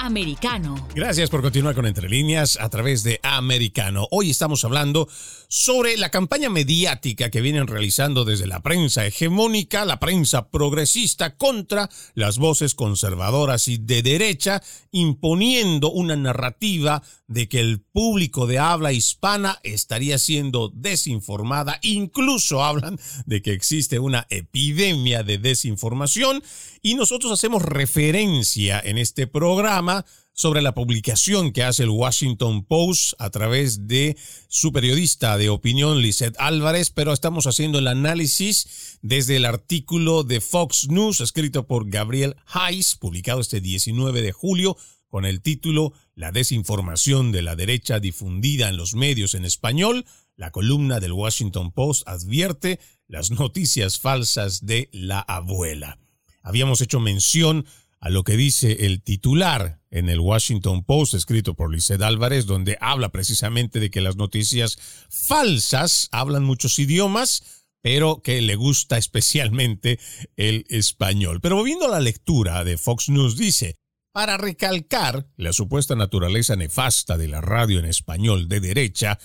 Americano. 0.00 0.88
Gracias 0.94 1.28
por 1.28 1.42
continuar 1.42 1.74
con 1.74 1.84
Entre 1.84 2.08
líneas 2.08 2.58
a 2.58 2.70
través 2.70 3.02
de 3.02 3.20
Americano. 3.22 4.08
Hoy 4.10 4.30
estamos 4.30 4.64
hablando 4.64 5.06
sobre 5.48 5.98
la 5.98 6.10
campaña 6.10 6.48
mediática 6.48 7.28
que 7.28 7.42
vienen 7.42 7.66
realizando 7.66 8.24
desde 8.24 8.46
la 8.46 8.60
prensa 8.60 9.04
hegemónica, 9.04 9.84
la 9.84 10.00
prensa 10.00 10.48
progresista, 10.48 11.36
contra 11.36 11.90
las 12.14 12.38
voces 12.38 12.74
conservadoras 12.74 13.68
y 13.68 13.76
de 13.76 14.02
derecha, 14.02 14.62
imponiendo 14.90 15.90
una 15.90 16.16
narrativa 16.16 17.02
de 17.26 17.48
que 17.48 17.60
el 17.60 17.80
público 17.80 18.46
de 18.46 18.58
habla 18.58 18.92
hispana 18.92 19.58
estaría 19.62 20.18
siendo 20.18 20.70
desinformada. 20.74 21.78
Incluso 21.82 22.64
hablan 22.64 22.98
de 23.26 23.42
que 23.42 23.52
existe 23.52 23.98
una 23.98 24.26
epidemia 24.30 25.22
de 25.22 25.38
desinformación 25.38 26.42
y 26.82 26.94
nosotros 26.94 27.32
hacemos 27.32 27.62
referencia 27.62 28.80
en 28.80 28.98
este 28.98 29.26
programa 29.26 30.04
sobre 30.32 30.62
la 30.62 30.74
publicación 30.74 31.52
que 31.52 31.62
hace 31.62 31.82
el 31.82 31.90
Washington 31.90 32.64
Post 32.64 33.12
a 33.18 33.28
través 33.30 33.86
de 33.86 34.16
su 34.48 34.72
periodista 34.72 35.36
de 35.36 35.50
opinión, 35.50 36.00
Lisette 36.00 36.36
Álvarez, 36.38 36.90
pero 36.90 37.12
estamos 37.12 37.46
haciendo 37.46 37.78
el 37.78 37.88
análisis 37.88 38.98
desde 39.02 39.36
el 39.36 39.44
artículo 39.44 40.22
de 40.22 40.40
Fox 40.40 40.88
News 40.88 41.20
escrito 41.20 41.66
por 41.66 41.90
Gabriel 41.90 42.36
Hayes, 42.46 42.96
publicado 42.96 43.40
este 43.40 43.60
19 43.60 44.22
de 44.22 44.32
julio, 44.32 44.76
con 45.08 45.26
el 45.26 45.42
título 45.42 45.92
La 46.14 46.32
desinformación 46.32 47.32
de 47.32 47.42
la 47.42 47.56
derecha 47.56 48.00
difundida 48.00 48.68
en 48.68 48.78
los 48.78 48.94
medios 48.94 49.34
en 49.34 49.44
español. 49.44 50.06
La 50.36 50.52
columna 50.52 51.00
del 51.00 51.12
Washington 51.12 51.72
Post 51.72 52.08
advierte 52.08 52.80
las 53.08 53.30
noticias 53.30 53.98
falsas 53.98 54.64
de 54.64 54.88
la 54.92 55.20
abuela. 55.20 55.98
Habíamos 56.42 56.80
hecho 56.80 57.00
mención 57.00 57.66
a 58.00 58.08
lo 58.08 58.24
que 58.24 58.36
dice 58.36 58.86
el 58.86 59.02
titular 59.02 59.80
en 59.90 60.08
el 60.08 60.20
Washington 60.20 60.84
Post, 60.84 61.14
escrito 61.14 61.54
por 61.54 61.70
Lisset 61.70 62.00
Álvarez, 62.00 62.46
donde 62.46 62.78
habla 62.80 63.10
precisamente 63.10 63.80
de 63.80 63.90
que 63.90 64.00
las 64.00 64.16
noticias 64.16 64.78
falsas 65.10 66.08
hablan 66.10 66.44
muchos 66.44 66.78
idiomas, 66.78 67.66
pero 67.82 68.22
que 68.22 68.40
le 68.40 68.56
gusta 68.56 68.98
especialmente 68.98 69.98
el 70.36 70.64
español. 70.68 71.40
Pero 71.40 71.56
volviendo 71.56 71.86
a 71.86 71.90
la 71.90 72.00
lectura 72.00 72.64
de 72.64 72.78
Fox 72.78 73.08
News, 73.08 73.36
dice, 73.36 73.76
para 74.12 74.36
recalcar 74.36 75.28
la 75.36 75.52
supuesta 75.52 75.94
naturaleza 75.94 76.56
nefasta 76.56 77.16
de 77.16 77.28
la 77.28 77.40
radio 77.40 77.78
en 77.78 77.84
español 77.84 78.48
de 78.48 78.60
derecha, 78.60 79.18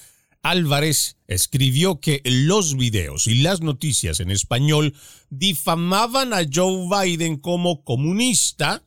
Álvarez 0.46 1.18
escribió 1.26 2.00
que 2.00 2.22
los 2.24 2.78
videos 2.78 3.26
y 3.26 3.42
las 3.42 3.62
noticias 3.62 4.20
en 4.20 4.30
español 4.30 4.94
difamaban 5.32 6.34
a 6.34 6.46
Joe 6.48 6.88
Biden 6.88 7.40
como 7.40 7.84
comunista 7.84 8.84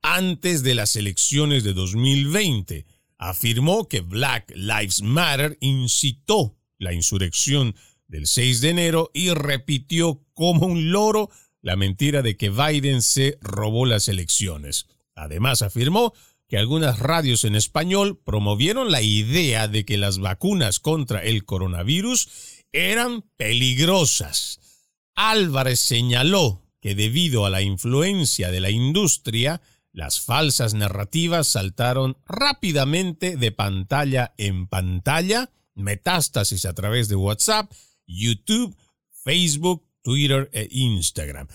antes 0.00 0.62
de 0.62 0.74
las 0.74 0.96
elecciones 0.96 1.64
de 1.64 1.74
2020. 1.74 2.86
Afirmó 3.18 3.88
que 3.88 4.00
Black 4.00 4.54
Lives 4.56 5.02
Matter 5.02 5.58
incitó 5.60 6.56
la 6.78 6.94
insurrección 6.94 7.76
del 8.08 8.26
6 8.26 8.62
de 8.62 8.70
enero 8.70 9.10
y 9.12 9.34
repitió 9.34 10.24
como 10.32 10.66
un 10.66 10.92
loro 10.92 11.28
la 11.60 11.76
mentira 11.76 12.22
de 12.22 12.38
que 12.38 12.48
Biden 12.48 13.02
se 13.02 13.36
robó 13.42 13.84
las 13.84 14.08
elecciones. 14.08 14.86
Además 15.14 15.60
afirmó 15.60 16.14
que 16.52 16.58
algunas 16.58 16.98
radios 16.98 17.44
en 17.44 17.54
español 17.54 18.20
promovieron 18.22 18.90
la 18.90 19.00
idea 19.00 19.68
de 19.68 19.86
que 19.86 19.96
las 19.96 20.18
vacunas 20.18 20.80
contra 20.80 21.24
el 21.24 21.46
coronavirus 21.46 22.28
eran 22.72 23.22
peligrosas. 23.38 24.60
Álvarez 25.14 25.80
señaló 25.80 26.60
que 26.82 26.94
debido 26.94 27.46
a 27.46 27.50
la 27.50 27.62
influencia 27.62 28.50
de 28.50 28.60
la 28.60 28.68
industria, 28.68 29.62
las 29.92 30.20
falsas 30.20 30.74
narrativas 30.74 31.48
saltaron 31.48 32.18
rápidamente 32.26 33.38
de 33.38 33.50
pantalla 33.50 34.34
en 34.36 34.66
pantalla, 34.66 35.48
metástasis 35.74 36.66
a 36.66 36.74
través 36.74 37.08
de 37.08 37.16
WhatsApp, 37.16 37.72
YouTube, 38.06 38.76
Facebook, 39.24 39.86
Twitter 40.02 40.50
e 40.52 40.68
Instagram. 40.70 41.48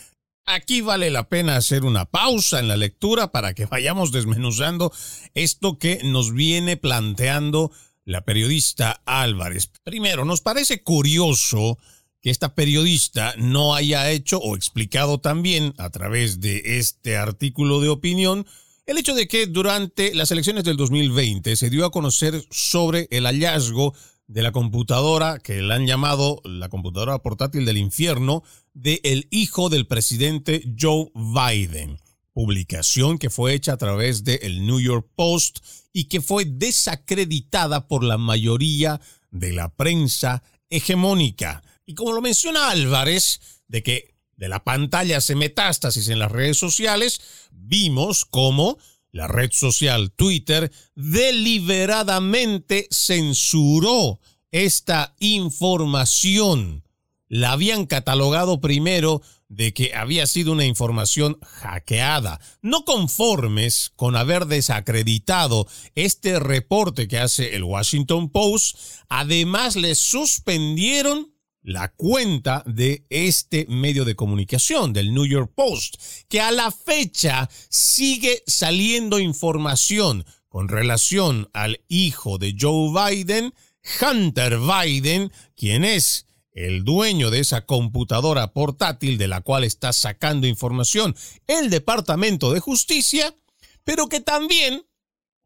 Aquí 0.50 0.80
vale 0.80 1.12
la 1.12 1.28
pena 1.28 1.58
hacer 1.58 1.84
una 1.84 2.06
pausa 2.06 2.62
en 2.62 2.70
la 2.70 2.78
lectura 2.78 3.34
para 3.34 3.54
que 3.54 3.66
vayamos 3.66 4.14
desmenuzando 4.14 4.94
esto 5.34 5.78
que 5.78 6.00
nos 6.06 6.34
viene 6.34 6.78
planteando 6.78 7.70
la 8.06 8.24
periodista 8.24 9.02
Álvarez. 9.06 9.70
Primero, 9.84 10.24
nos 10.24 10.40
parece 10.40 10.84
curioso 10.84 11.78
que 12.22 12.30
esta 12.30 12.56
periodista 12.56 13.34
no 13.38 13.76
haya 13.76 14.10
hecho 14.10 14.38
o 14.38 14.56
explicado 14.56 15.20
también 15.20 15.74
a 15.78 15.90
través 15.90 16.40
de 16.40 16.80
este 16.80 17.18
artículo 17.18 17.82
de 17.82 17.90
opinión 17.90 18.48
el 18.86 18.98
hecho 18.98 19.16
de 19.16 19.28
que 19.28 19.48
durante 19.48 20.16
las 20.16 20.32
elecciones 20.32 20.64
del 20.64 20.78
2020 20.78 21.58
se 21.58 21.70
dio 21.70 21.86
a 21.86 21.92
conocer 21.92 22.42
sobre 22.50 23.10
el 23.12 23.26
hallazgo 23.26 23.94
de 24.28 24.42
la 24.42 24.52
computadora 24.52 25.40
que 25.40 25.62
le 25.62 25.74
han 25.74 25.88
llamado 25.88 26.42
la 26.44 26.70
computadora 26.70 27.20
portátil 27.20 27.66
del 27.66 27.78
infierno 27.78 28.44
de 28.74 29.00
el 29.04 29.28
hijo 29.32 29.70
del 29.70 29.88
presidente 29.88 30.64
Joe 30.80 31.10
Biden. 31.16 32.00
Publicación 32.34 33.18
que 33.18 33.30
fue 33.30 33.54
hecha 33.54 33.74
a 33.74 33.78
través 33.78 34.24
de 34.24 34.36
el 34.44 34.66
New 34.66 34.80
York 34.80 35.08
Post 35.16 35.60
y 35.94 36.06
que 36.06 36.22
fue 36.22 36.46
desacreditada 36.46 37.88
por 37.88 38.04
la 38.04 38.18
mayoría 38.18 39.02
de 39.32 39.54
la 39.54 39.74
prensa 39.74 40.44
hegemónica. 40.70 41.64
Y 41.86 41.96
como 41.96 42.12
lo 42.12 42.22
menciona 42.22 42.70
Álvarez, 42.70 43.64
de 43.68 43.82
que 43.82 44.16
de 44.36 44.50
la 44.50 44.64
pantalla 44.64 45.20
se 45.20 45.36
metástasis 45.36 46.10
en 46.10 46.20
las 46.20 46.32
redes 46.32 46.58
sociales, 46.58 47.22
vimos 47.52 48.26
cómo 48.26 48.78
la 49.12 49.28
red 49.28 49.52
social 49.52 50.12
Twitter 50.12 50.72
deliberadamente 50.96 52.88
censuró 52.92 54.20
esta 54.52 55.16
información. 55.20 56.84
La 57.28 57.52
habían 57.52 57.86
catalogado 57.86 58.62
primero 58.62 59.22
de 59.50 59.74
que 59.74 59.94
había 59.96 60.28
sido 60.28 60.52
una 60.52 60.66
información 60.66 61.40
hackeada. 61.42 62.40
No 62.62 62.84
conformes 62.86 63.92
con 63.96 64.16
haber 64.16 64.46
desacreditado 64.46 65.68
este 65.96 66.40
reporte 66.40 67.08
que 67.08 67.20
hace 67.20 67.56
el 67.56 67.64
Washington 67.64 68.30
Post, 68.30 68.78
además 69.10 69.76
le 69.76 69.96
suspendieron 69.96 71.34
la 71.68 71.90
cuenta 71.90 72.64
de 72.66 73.06
este 73.10 73.66
medio 73.68 74.06
de 74.06 74.16
comunicación, 74.16 74.94
del 74.94 75.14
New 75.14 75.26
York 75.26 75.52
Post, 75.54 75.96
que 76.30 76.40
a 76.40 76.50
la 76.52 76.72
fecha 76.72 77.50
sigue 77.68 78.42
saliendo 78.48 79.20
información 79.20 80.26
con 80.48 80.70
relación 80.70 81.50
al 81.52 81.82
hijo 81.90 82.38
de 82.38 82.56
Joe 82.58 82.94
Biden, 83.12 83.54
Hunter 84.02 84.60
Biden, 84.60 85.30
quien 85.58 85.84
es 85.84 86.28
el 86.54 86.86
dueño 86.86 87.32
de 87.32 87.40
esa 87.40 87.66
computadora 87.66 88.54
portátil 88.54 89.18
de 89.18 89.28
la 89.28 89.42
cual 89.42 89.66
está 89.66 89.92
sacando 89.92 90.48
información 90.48 91.18
el 91.48 91.70
Departamento 91.70 92.54
de 92.54 92.62
Justicia, 92.62 93.36
pero 93.84 94.08
que 94.08 94.22
también 94.22 94.87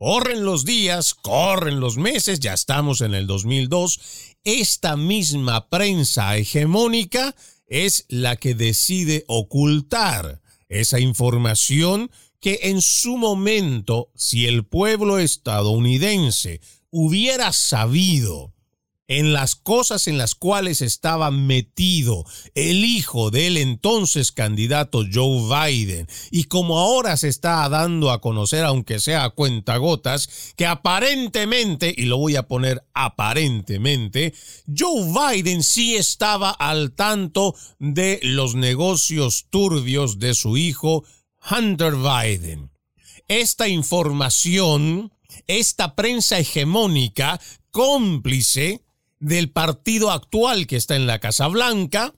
corren 0.02 0.44
los 0.44 0.66
días, 0.66 1.14
corren 1.14 1.80
los 1.80 1.98
meses, 1.98 2.40
ya 2.40 2.56
estamos 2.56 3.02
en 3.02 3.14
el 3.14 3.28
2002 3.28 4.00
esta 4.44 4.98
misma 4.98 5.70
prensa 5.70 6.36
hegemónica 6.38 7.36
es 7.68 8.06
la 8.10 8.36
que 8.36 8.56
decide 8.56 9.26
ocultar 9.28 10.42
esa 10.70 11.00
información 11.00 12.10
que 12.40 12.62
en 12.64 12.82
su 12.82 13.16
momento, 13.16 14.10
si 14.16 14.48
el 14.48 14.66
pueblo 14.66 15.20
estadounidense 15.20 16.62
hubiera 16.90 17.54
sabido 17.54 18.56
en 19.12 19.34
las 19.34 19.56
cosas 19.56 20.08
en 20.08 20.18
las 20.18 20.36
cuales 20.36 20.82
estaba 20.82 21.32
metido 21.32 22.24
el 22.56 22.86
hijo 22.86 23.30
del 23.30 23.58
entonces 23.58 24.32
candidato 24.32 25.04
Joe 25.14 25.70
Biden 25.70 26.08
y 26.32 26.46
como 26.46 26.80
ahora 26.80 27.18
se 27.18 27.28
está 27.28 27.68
dando 27.68 28.10
a 28.10 28.22
conocer, 28.22 28.64
aunque 28.64 29.02
sea 29.02 29.26
a 29.26 29.32
cuentagotas, 29.32 30.54
que 30.56 30.66
aparentemente, 30.66 31.94
y 31.96 32.06
lo 32.06 32.20
voy 32.20 32.38
a 32.38 32.48
poner 32.48 32.86
aparentemente, 32.94 34.34
Joe 34.66 35.04
Biden 35.12 35.62
sí 35.62 35.98
estaba 35.98 36.52
al 36.52 36.94
tanto 36.94 37.54
de 37.80 38.22
los 38.24 38.56
negocios 38.56 39.48
turbios 39.50 40.20
de 40.20 40.34
su 40.34 40.56
hijo 40.56 41.04
Hunter 41.50 41.96
Biden. 41.96 42.72
Esta 43.28 43.68
información, 43.68 45.12
esta 45.48 45.96
prensa 45.96 46.40
hegemónica 46.40 47.42
cómplice 47.72 48.86
del 49.22 49.52
partido 49.52 50.12
actual 50.12 50.68
que 50.68 50.76
está 50.76 50.98
en 50.98 51.08
la 51.08 51.20
Casa 51.20 51.48
Blanca, 51.48 52.14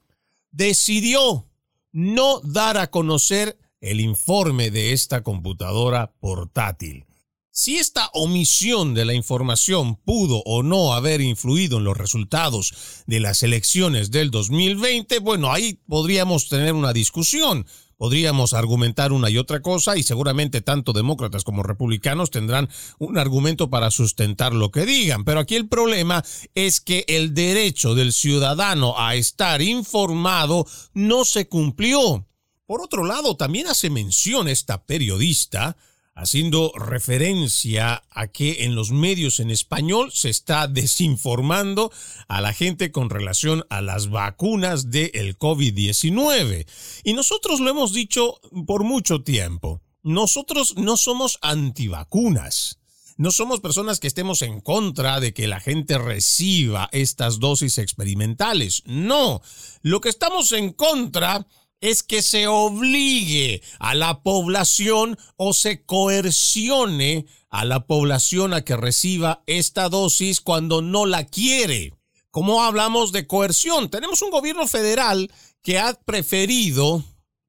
decidió 0.50 1.46
no 1.92 2.40
dar 2.40 2.78
a 2.78 2.90
conocer 2.90 3.56
el 3.80 4.00
informe 4.00 4.70
de 4.70 4.92
esta 4.92 5.22
computadora 5.22 6.14
portátil. 6.18 7.04
Si 7.50 7.76
esta 7.76 8.08
omisión 8.14 8.94
de 8.94 9.04
la 9.04 9.14
información 9.14 9.94
pudo 9.94 10.42
o 10.44 10.64
no 10.64 10.94
haber 10.94 11.20
influido 11.20 11.78
en 11.78 11.84
los 11.84 11.96
resultados 11.96 13.04
de 13.06 13.20
las 13.20 13.44
elecciones 13.44 14.10
del 14.10 14.32
2020, 14.32 15.20
bueno, 15.20 15.52
ahí 15.52 15.78
podríamos 15.86 16.48
tener 16.48 16.72
una 16.72 16.92
discusión. 16.92 17.64
Podríamos 17.96 18.54
argumentar 18.54 19.12
una 19.12 19.30
y 19.30 19.38
otra 19.38 19.60
cosa 19.60 19.96
y 19.96 20.02
seguramente 20.02 20.60
tanto 20.60 20.92
demócratas 20.92 21.44
como 21.44 21.62
republicanos 21.62 22.30
tendrán 22.30 22.68
un 22.98 23.18
argumento 23.18 23.70
para 23.70 23.90
sustentar 23.90 24.52
lo 24.52 24.70
que 24.70 24.86
digan. 24.86 25.24
Pero 25.24 25.40
aquí 25.40 25.56
el 25.56 25.68
problema 25.68 26.24
es 26.54 26.80
que 26.80 27.04
el 27.08 27.34
derecho 27.34 27.94
del 27.94 28.12
ciudadano 28.12 28.94
a 28.98 29.14
estar 29.14 29.62
informado 29.62 30.66
no 30.92 31.24
se 31.24 31.48
cumplió. 31.48 32.26
Por 32.66 32.80
otro 32.80 33.04
lado, 33.04 33.36
también 33.36 33.66
hace 33.66 33.90
mención 33.90 34.48
esta 34.48 34.84
periodista 34.84 35.76
haciendo 36.14 36.72
referencia 36.76 38.04
a 38.10 38.28
que 38.28 38.64
en 38.64 38.74
los 38.74 38.90
medios 38.90 39.40
en 39.40 39.50
español 39.50 40.12
se 40.12 40.30
está 40.30 40.68
desinformando 40.68 41.92
a 42.28 42.40
la 42.40 42.52
gente 42.52 42.92
con 42.92 43.10
relación 43.10 43.64
a 43.70 43.80
las 43.80 44.10
vacunas 44.10 44.90
del 44.90 45.36
COVID-19. 45.38 46.66
Y 47.02 47.12
nosotros 47.14 47.60
lo 47.60 47.70
hemos 47.70 47.92
dicho 47.92 48.40
por 48.66 48.84
mucho 48.84 49.22
tiempo. 49.22 49.82
Nosotros 50.02 50.76
no 50.76 50.96
somos 50.96 51.38
antivacunas. 51.42 52.78
No 53.16 53.30
somos 53.30 53.60
personas 53.60 54.00
que 54.00 54.08
estemos 54.08 54.42
en 54.42 54.60
contra 54.60 55.20
de 55.20 55.32
que 55.32 55.46
la 55.46 55.60
gente 55.60 55.98
reciba 55.98 56.88
estas 56.90 57.38
dosis 57.38 57.78
experimentales. 57.78 58.82
No. 58.86 59.40
Lo 59.82 60.00
que 60.00 60.08
estamos 60.08 60.50
en 60.50 60.72
contra 60.72 61.46
es 61.84 62.02
que 62.02 62.22
se 62.22 62.46
obligue 62.46 63.60
a 63.78 63.94
la 63.94 64.22
población 64.22 65.18
o 65.36 65.52
se 65.52 65.84
coercione 65.84 67.26
a 67.50 67.66
la 67.66 67.86
población 67.86 68.54
a 68.54 68.62
que 68.62 68.74
reciba 68.74 69.42
esta 69.46 69.90
dosis 69.90 70.40
cuando 70.40 70.80
no 70.80 71.04
la 71.04 71.26
quiere. 71.26 71.92
¿Cómo 72.30 72.62
hablamos 72.62 73.12
de 73.12 73.26
coerción? 73.26 73.90
Tenemos 73.90 74.22
un 74.22 74.30
gobierno 74.30 74.66
federal 74.66 75.30
que 75.60 75.78
ha 75.78 75.92
preferido 75.92 77.04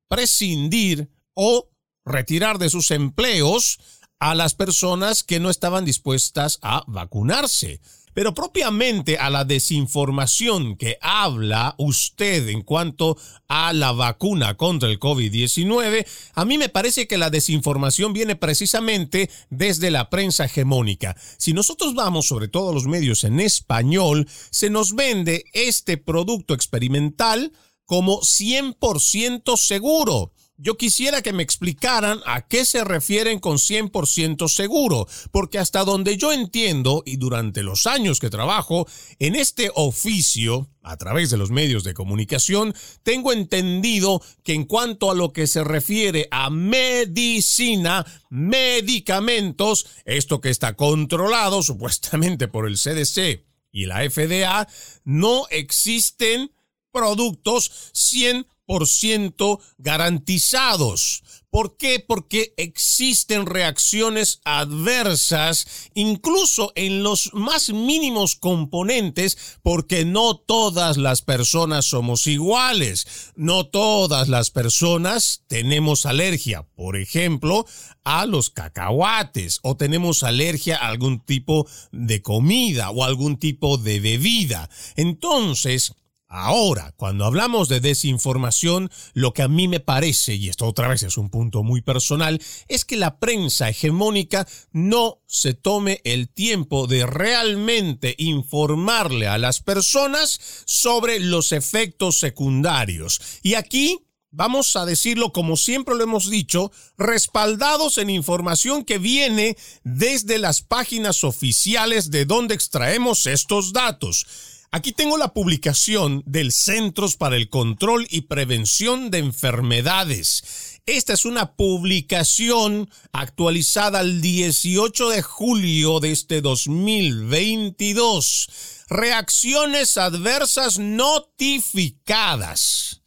prescindir 0.09 1.09
o 1.33 1.69
retirar 2.03 2.57
de 2.57 2.69
sus 2.69 2.91
empleos 2.91 3.79
a 4.19 4.35
las 4.35 4.53
personas 4.53 5.23
que 5.23 5.39
no 5.39 5.49
estaban 5.49 5.85
dispuestas 5.85 6.59
a 6.61 6.83
vacunarse. 6.87 7.79
Pero 8.15 8.33
propiamente 8.33 9.17
a 9.17 9.29
la 9.29 9.43
desinformación 9.43 10.77
que 10.77 10.97
habla 11.01 11.75
usted 11.77 12.47
en 12.47 12.61
cuanto 12.61 13.17
a 13.49 13.73
la 13.73 13.91
vacuna 13.91 14.55
contra 14.55 14.89
el 14.89 14.99
COVID-19, 15.01 16.07
a 16.33 16.45
mí 16.45 16.57
me 16.57 16.69
parece 16.69 17.07
que 17.07 17.17
la 17.17 17.29
desinformación 17.29 18.13
viene 18.13 18.37
precisamente 18.37 19.29
desde 19.49 19.91
la 19.91 20.09
prensa 20.09 20.45
hegemónica. 20.45 21.17
Si 21.37 21.51
nosotros 21.51 21.93
vamos 21.93 22.25
sobre 22.25 22.47
todo 22.47 22.71
los 22.71 22.87
medios 22.87 23.25
en 23.25 23.41
español, 23.41 24.29
se 24.49 24.69
nos 24.69 24.95
vende 24.95 25.43
este 25.51 25.97
producto 25.97 26.53
experimental 26.53 27.51
como 27.85 28.21
100% 28.21 29.57
seguro. 29.57 30.31
Yo 30.57 30.77
quisiera 30.77 31.21
que 31.21 31.33
me 31.33 31.43
explicaran 31.43 32.21
a 32.25 32.47
qué 32.47 32.63
se 32.63 32.85
refieren 32.85 33.39
con 33.39 33.57
100% 33.57 34.47
seguro, 34.47 35.05
porque 35.31 35.59
hasta 35.59 35.83
donde 35.83 36.15
yo 36.15 36.31
entiendo 36.31 37.03
y 37.05 37.17
durante 37.17 37.61
los 37.61 37.85
años 37.87 38.21
que 38.21 38.29
trabajo 38.29 38.87
en 39.19 39.35
este 39.35 39.69
oficio, 39.75 40.69
a 40.81 40.95
través 40.95 41.29
de 41.29 41.35
los 41.35 41.51
medios 41.51 41.83
de 41.83 41.93
comunicación, 41.93 42.73
tengo 43.03 43.33
entendido 43.33 44.21
que 44.43 44.53
en 44.53 44.63
cuanto 44.63 45.11
a 45.11 45.15
lo 45.15 45.33
que 45.33 45.45
se 45.45 45.61
refiere 45.61 46.29
a 46.31 46.49
medicina, 46.49 48.05
medicamentos, 48.29 49.87
esto 50.05 50.39
que 50.39 50.51
está 50.51 50.77
controlado 50.77 51.63
supuestamente 51.63 52.47
por 52.47 52.65
el 52.65 52.77
CDC 52.77 53.43
y 53.73 53.87
la 53.87 54.09
FDA, 54.09 54.69
no 55.03 55.47
existen 55.49 56.53
productos 56.93 57.91
100% 57.93 58.54
por 58.65 58.87
ciento 58.87 59.59
garantizados. 59.77 61.23
¿Por 61.55 61.77
qué? 61.77 62.03
Porque 62.05 62.53
existen 62.57 63.45
reacciones 63.45 64.41
adversas, 64.43 65.89
incluso 65.93 66.73
en 66.75 67.01
los 67.01 67.29
más 67.33 67.69
mínimos 67.69 68.35
componentes, 68.35 69.57
porque 69.63 70.03
no 70.03 70.35
todas 70.35 70.97
las 70.97 71.21
personas 71.21 71.85
somos 71.85 72.27
iguales. 72.27 73.31
No 73.37 73.67
todas 73.67 74.27
las 74.27 74.51
personas 74.51 75.43
tenemos 75.47 76.05
alergia, 76.05 76.63
por 76.75 76.97
ejemplo, 76.97 77.65
a 78.03 78.25
los 78.25 78.49
cacahuates, 78.49 79.59
o 79.61 79.77
tenemos 79.77 80.23
alergia 80.23 80.75
a 80.75 80.89
algún 80.89 81.21
tipo 81.21 81.69
de 81.93 82.21
comida 82.21 82.89
o 82.89 83.05
algún 83.05 83.37
tipo 83.37 83.77
de 83.77 84.01
bebida. 84.01 84.69
Entonces, 84.97 85.93
Ahora, 86.37 86.93
cuando 86.97 87.23
hablamos 87.23 87.69
de 87.69 87.79
desinformación, 87.79 88.91
lo 89.13 89.31
que 89.31 89.41
a 89.41 89.47
mí 89.47 89.69
me 89.69 89.79
parece, 89.79 90.35
y 90.35 90.49
esto 90.49 90.65
otra 90.65 90.89
vez 90.89 91.01
es 91.03 91.17
un 91.17 91.29
punto 91.29 91.63
muy 91.63 91.81
personal, 91.81 92.41
es 92.67 92.83
que 92.83 92.97
la 92.97 93.19
prensa 93.19 93.69
hegemónica 93.69 94.45
no 94.73 95.21
se 95.27 95.53
tome 95.53 96.01
el 96.03 96.27
tiempo 96.27 96.87
de 96.87 97.05
realmente 97.05 98.15
informarle 98.17 99.27
a 99.27 99.37
las 99.37 99.61
personas 99.61 100.37
sobre 100.65 101.21
los 101.21 101.53
efectos 101.53 102.19
secundarios. 102.19 103.21
Y 103.41 103.53
aquí 103.53 104.01
vamos 104.29 104.75
a 104.75 104.85
decirlo 104.85 105.31
como 105.31 105.55
siempre 105.55 105.95
lo 105.95 106.03
hemos 106.03 106.29
dicho, 106.29 106.69
respaldados 106.97 107.97
en 107.97 108.09
información 108.09 108.83
que 108.83 108.97
viene 108.97 109.55
desde 109.85 110.37
las 110.39 110.61
páginas 110.61 111.23
oficiales 111.23 112.11
de 112.11 112.25
donde 112.25 112.55
extraemos 112.55 113.25
estos 113.25 113.71
datos. 113.71 114.27
Aquí 114.75 114.91
tengo 114.91 115.15
la 115.15 115.31
publicación 115.33 116.21
del 116.25 116.51
Centros 116.51 117.15
para 117.15 117.37
el 117.37 117.47
Control 117.47 118.05
y 118.09 118.23
Prevención 118.23 119.09
de 119.09 119.19
Enfermedades. 119.19 120.81
Esta 120.85 121.13
es 121.13 121.23
una 121.23 121.55
publicación 121.55 122.89
actualizada 123.13 124.01
el 124.01 124.19
18 124.19 125.11
de 125.11 125.21
julio 125.21 126.01
de 126.01 126.11
este 126.11 126.41
2022. 126.41 128.49
Reacciones 128.89 129.95
adversas 129.95 130.77
notificadas. 130.77 132.99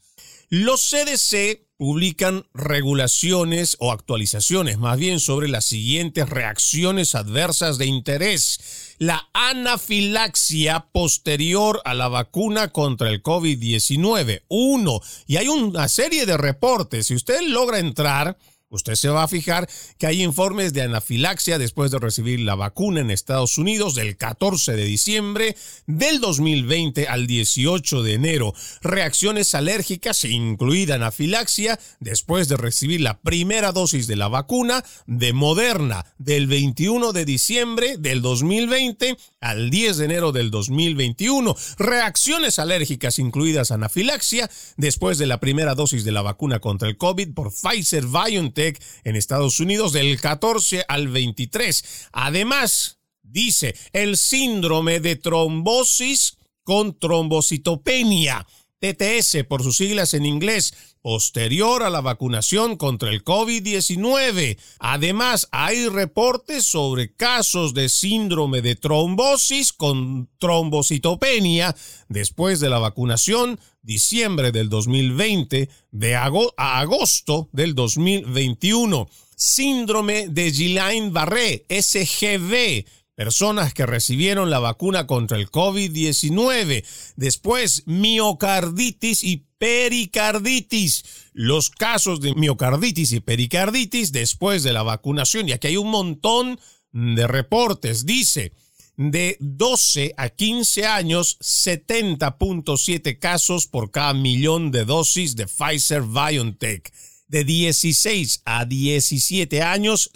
Los 0.48 0.88
CDC 0.88 1.66
publican 1.76 2.46
regulaciones 2.54 3.76
o 3.78 3.92
actualizaciones 3.92 4.78
más 4.78 4.98
bien 4.98 5.20
sobre 5.20 5.48
las 5.48 5.66
siguientes 5.66 6.30
reacciones 6.30 7.14
adversas 7.14 7.76
de 7.76 7.84
interés. 7.84 8.87
La 8.98 9.28
anafilaxia 9.32 10.88
posterior 10.92 11.80
a 11.84 11.94
la 11.94 12.08
vacuna 12.08 12.68
contra 12.68 13.10
el 13.10 13.22
COVID-19. 13.22 14.42
Uno. 14.48 15.00
Y 15.26 15.36
hay 15.36 15.48
una 15.48 15.88
serie 15.88 16.26
de 16.26 16.36
reportes. 16.36 17.06
Si 17.06 17.14
usted 17.14 17.40
logra 17.42 17.78
entrar 17.78 18.36
Usted 18.70 18.96
se 18.96 19.08
va 19.08 19.22
a 19.22 19.28
fijar 19.28 19.66
que 19.96 20.06
hay 20.06 20.22
informes 20.22 20.74
de 20.74 20.82
anafilaxia 20.82 21.58
después 21.58 21.90
de 21.90 21.98
recibir 21.98 22.40
la 22.40 22.54
vacuna 22.54 23.00
en 23.00 23.10
Estados 23.10 23.56
Unidos 23.56 23.94
del 23.94 24.18
14 24.18 24.76
de 24.76 24.84
diciembre 24.84 25.56
del 25.86 26.20
2020 26.20 27.08
al 27.08 27.26
18 27.26 28.02
de 28.02 28.12
enero. 28.12 28.52
Reacciones 28.82 29.54
alérgicas, 29.54 30.22
incluida 30.26 30.96
anafilaxia, 30.96 31.80
después 31.98 32.48
de 32.48 32.58
recibir 32.58 33.00
la 33.00 33.18
primera 33.20 33.72
dosis 33.72 34.06
de 34.06 34.16
la 34.16 34.28
vacuna 34.28 34.84
de 35.06 35.32
Moderna 35.32 36.04
del 36.18 36.46
21 36.46 37.14
de 37.14 37.24
diciembre 37.24 37.96
del 37.96 38.20
2020 38.20 39.16
al 39.40 39.70
10 39.70 39.96
de 39.96 40.04
enero 40.04 40.32
del 40.32 40.50
2021. 40.50 41.56
Reacciones 41.78 42.58
alérgicas, 42.58 43.18
incluidas 43.18 43.70
anafilaxia, 43.70 44.50
después 44.76 45.16
de 45.16 45.24
la 45.24 45.40
primera 45.40 45.74
dosis 45.74 46.04
de 46.04 46.12
la 46.12 46.20
vacuna 46.20 46.60
contra 46.60 46.86
el 46.86 46.98
COVID 46.98 47.32
por 47.32 47.50
Pfizer 47.50 48.04
BioNTech 48.04 48.57
en 48.58 49.16
Estados 49.16 49.60
Unidos 49.60 49.92
del 49.92 50.20
14 50.20 50.84
al 50.88 51.08
23. 51.08 52.08
Además, 52.12 52.98
dice 53.22 53.74
el 53.92 54.16
síndrome 54.16 55.00
de 55.00 55.16
trombosis 55.16 56.36
con 56.64 56.98
trombocitopenia. 56.98 58.46
TTS 58.80 59.44
por 59.48 59.62
sus 59.62 59.76
siglas 59.76 60.14
en 60.14 60.24
inglés, 60.24 60.74
posterior 61.02 61.82
a 61.82 61.90
la 61.90 62.00
vacunación 62.00 62.76
contra 62.76 63.10
el 63.10 63.24
COVID-19. 63.24 64.58
Además, 64.78 65.48
hay 65.52 65.88
reportes 65.88 66.64
sobre 66.64 67.12
casos 67.14 67.74
de 67.74 67.88
síndrome 67.88 68.62
de 68.62 68.76
trombosis 68.76 69.72
con 69.72 70.28
trombocitopenia 70.38 71.74
después 72.08 72.60
de 72.60 72.70
la 72.70 72.78
vacunación 72.78 73.58
diciembre 73.82 74.52
del 74.52 74.68
2020 74.68 75.68
de 75.90 76.14
a 76.14 76.30
agosto 76.78 77.48
del 77.52 77.74
2021. 77.74 79.08
Síndrome 79.34 80.28
de 80.28 80.50
Guillain-Barré, 80.50 81.64
SGB, 81.68 82.84
personas 83.18 83.74
que 83.74 83.84
recibieron 83.84 84.48
la 84.48 84.60
vacuna 84.60 85.08
contra 85.08 85.38
el 85.38 85.50
COVID-19. 85.50 86.84
Después, 87.16 87.82
miocarditis 87.84 89.24
y 89.24 89.44
pericarditis. 89.58 91.04
Los 91.32 91.68
casos 91.68 92.20
de 92.20 92.36
miocarditis 92.36 93.10
y 93.10 93.18
pericarditis 93.18 94.12
después 94.12 94.62
de 94.62 94.72
la 94.72 94.84
vacunación, 94.84 95.48
y 95.48 95.52
aquí 95.52 95.66
hay 95.66 95.76
un 95.76 95.90
montón 95.90 96.60
de 96.92 97.26
reportes. 97.26 98.06
Dice, 98.06 98.52
de 98.96 99.36
12 99.40 100.14
a 100.16 100.28
15 100.28 100.86
años, 100.86 101.38
70.7 101.40 103.18
casos 103.18 103.66
por 103.66 103.90
cada 103.90 104.14
millón 104.14 104.70
de 104.70 104.84
dosis 104.84 105.34
de 105.34 105.48
Pfizer 105.48 106.02
BioNTech. 106.02 106.92
De 107.26 107.42
16 107.42 108.42
a 108.44 108.64
17 108.64 109.60
años, 109.60 110.08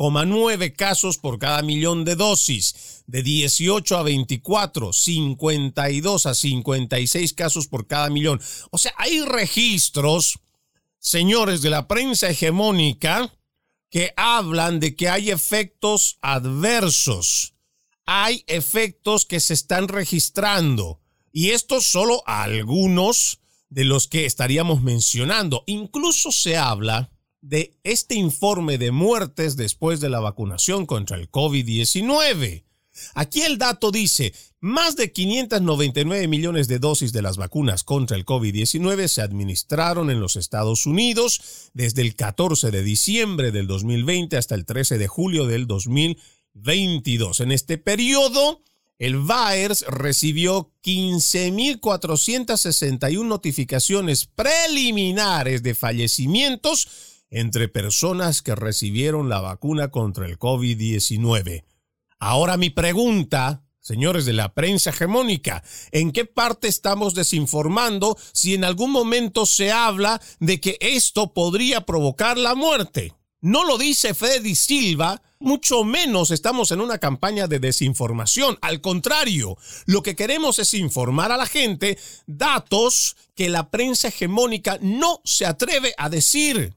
105,9 0.00 0.74
casos 0.74 1.18
por 1.18 1.38
cada 1.38 1.60
millón 1.62 2.04
de 2.06 2.16
dosis. 2.16 3.02
De 3.06 3.22
18 3.22 3.98
a 3.98 4.02
24, 4.02 4.92
52 4.92 6.26
a 6.26 6.34
56 6.34 7.34
casos 7.34 7.68
por 7.68 7.86
cada 7.86 8.08
millón. 8.08 8.40
O 8.70 8.78
sea, 8.78 8.94
hay 8.96 9.20
registros, 9.20 10.38
señores 10.98 11.60
de 11.60 11.70
la 11.70 11.86
prensa 11.86 12.30
hegemónica, 12.30 13.34
que 13.90 14.14
hablan 14.16 14.80
de 14.80 14.94
que 14.94 15.08
hay 15.08 15.30
efectos 15.30 16.16
adversos, 16.22 17.54
hay 18.06 18.44
efectos 18.46 19.26
que 19.26 19.40
se 19.40 19.52
están 19.52 19.88
registrando 19.88 21.00
y 21.32 21.50
estos 21.50 21.86
solo 21.86 22.22
algunos 22.26 23.40
de 23.68 23.84
los 23.84 24.06
que 24.06 24.26
estaríamos 24.26 24.80
mencionando. 24.80 25.64
Incluso 25.66 26.30
se 26.30 26.56
habla 26.56 27.09
de 27.40 27.78
este 27.84 28.14
informe 28.14 28.78
de 28.78 28.90
muertes 28.90 29.56
después 29.56 30.00
de 30.00 30.10
la 30.10 30.20
vacunación 30.20 30.86
contra 30.86 31.16
el 31.16 31.30
COVID-19. 31.30 32.64
Aquí 33.14 33.42
el 33.42 33.58
dato 33.58 33.90
dice, 33.90 34.32
más 34.60 34.96
de 34.96 35.12
599 35.12 36.28
millones 36.28 36.68
de 36.68 36.78
dosis 36.78 37.12
de 37.12 37.22
las 37.22 37.36
vacunas 37.36 37.82
contra 37.82 38.16
el 38.16 38.24
COVID-19 38.26 39.08
se 39.08 39.22
administraron 39.22 40.10
en 40.10 40.20
los 40.20 40.36
Estados 40.36 40.86
Unidos 40.86 41.70
desde 41.72 42.02
el 42.02 42.14
14 42.14 42.70
de 42.70 42.82
diciembre 42.82 43.50
del 43.52 43.66
2020 43.66 44.36
hasta 44.36 44.54
el 44.54 44.66
13 44.66 44.98
de 44.98 45.08
julio 45.08 45.46
del 45.46 45.66
2022. 45.66 47.40
En 47.40 47.52
este 47.52 47.78
periodo, 47.78 48.62
el 48.98 49.16
VAERS 49.16 49.86
recibió 49.88 50.74
15.461 50.84 53.24
notificaciones 53.24 54.26
preliminares 54.26 55.62
de 55.62 55.74
fallecimientos 55.74 57.09
entre 57.30 57.68
personas 57.68 58.42
que 58.42 58.54
recibieron 58.54 59.28
la 59.28 59.40
vacuna 59.40 59.90
contra 59.90 60.26
el 60.26 60.38
COVID-19. 60.38 61.64
Ahora 62.18 62.56
mi 62.56 62.70
pregunta, 62.70 63.64
señores 63.80 64.26
de 64.26 64.34
la 64.34 64.52
prensa 64.52 64.90
hegemónica, 64.90 65.62
¿en 65.92 66.12
qué 66.12 66.24
parte 66.26 66.68
estamos 66.68 67.14
desinformando 67.14 68.18
si 68.32 68.54
en 68.54 68.64
algún 68.64 68.90
momento 68.90 69.46
se 69.46 69.72
habla 69.72 70.20
de 70.38 70.60
que 70.60 70.76
esto 70.80 71.32
podría 71.32 71.86
provocar 71.86 72.36
la 72.36 72.54
muerte? 72.54 73.14
No 73.42 73.64
lo 73.64 73.78
dice 73.78 74.12
Freddy 74.12 74.54
Silva, 74.54 75.22
mucho 75.38 75.82
menos 75.82 76.30
estamos 76.30 76.72
en 76.72 76.82
una 76.82 76.98
campaña 76.98 77.46
de 77.46 77.58
desinformación. 77.58 78.58
Al 78.60 78.82
contrario, 78.82 79.56
lo 79.86 80.02
que 80.02 80.14
queremos 80.14 80.58
es 80.58 80.74
informar 80.74 81.32
a 81.32 81.38
la 81.38 81.46
gente 81.46 81.98
datos 82.26 83.16
que 83.34 83.48
la 83.48 83.70
prensa 83.70 84.08
hegemónica 84.08 84.78
no 84.82 85.22
se 85.24 85.46
atreve 85.46 85.94
a 85.96 86.10
decir. 86.10 86.76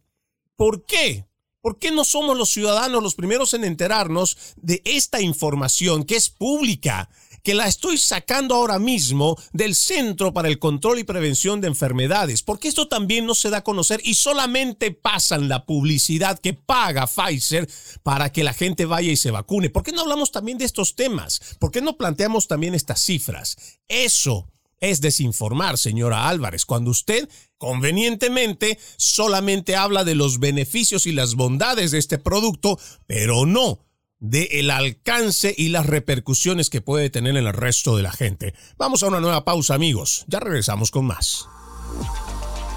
¿Por 0.56 0.86
qué? 0.86 1.26
¿Por 1.62 1.80
qué 1.80 1.92
no 1.92 2.04
somos 2.04 2.38
los 2.38 2.50
ciudadanos 2.50 3.02
los 3.02 3.16
primeros 3.16 3.54
en 3.54 3.64
enterarnos 3.64 4.38
de 4.58 4.82
esta 4.86 5.22
información 5.22 6.04
que 6.04 6.18
es 6.18 6.30
pública? 6.30 7.10
que 7.44 7.54
la 7.54 7.68
estoy 7.68 7.98
sacando 7.98 8.56
ahora 8.56 8.80
mismo 8.80 9.38
del 9.52 9.76
Centro 9.76 10.34
para 10.34 10.48
el 10.48 10.60
Control 10.60 11.00
y 11.00 11.04
Prevención 11.04 11.60
de 11.60 11.68
Enfermedades, 11.68 12.42
porque 12.42 12.70
esto 12.70 12.88
también 12.88 13.26
no 13.26 13.36
se 13.36 13.50
da 13.50 13.58
a 13.58 13.64
conocer 13.64 14.00
y 14.04 14.16
solamente 14.16 14.92
pasan 14.92 15.50
la 15.50 15.66
publicidad 15.66 16.40
que 16.40 16.54
paga 16.54 17.06
Pfizer 17.06 17.70
para 18.02 18.32
que 18.32 18.46
la 18.46 18.54
gente 18.54 18.86
vaya 18.86 19.12
y 19.12 19.18
se 19.18 19.32
vacune. 19.32 19.70
¿Por 19.70 19.84
qué 19.84 19.92
no 19.92 20.02
hablamos 20.02 20.32
también 20.32 20.58
de 20.58 20.66
estos 20.66 20.96
temas? 20.96 21.42
¿Por 21.60 21.72
qué 21.72 21.82
no 21.82 21.98
planteamos 21.98 22.48
también 22.48 22.76
estas 22.76 23.02
cifras? 23.02 23.58
Eso 23.90 24.53
es 24.84 25.00
desinformar, 25.00 25.78
señora 25.78 26.28
Álvarez, 26.28 26.66
cuando 26.66 26.92
usted 26.92 27.30
convenientemente 27.58 28.78
solamente 28.98 29.78
habla 29.78 30.04
de 30.04 30.16
los 30.16 30.40
beneficios 30.40 31.06
y 31.06 31.14
las 31.14 31.36
bondades 31.36 31.92
de 31.92 32.00
este 32.00 32.18
producto, 32.18 32.78
pero 33.08 33.46
no 33.46 33.80
de 34.20 34.44
el 34.54 34.72
alcance 34.72 35.54
y 35.58 35.70
las 35.70 35.86
repercusiones 35.86 36.70
que 36.70 36.82
puede 36.82 37.10
tener 37.10 37.36
en 37.36 37.46
el 37.46 37.54
resto 37.54 37.96
de 37.96 38.04
la 38.04 38.12
gente. 38.12 38.54
Vamos 38.78 39.04
a 39.04 39.08
una 39.08 39.20
nueva 39.20 39.44
pausa, 39.46 39.74
amigos. 39.74 40.26
Ya 40.28 40.40
regresamos 40.40 40.92
con 40.92 41.06
más. 41.06 41.48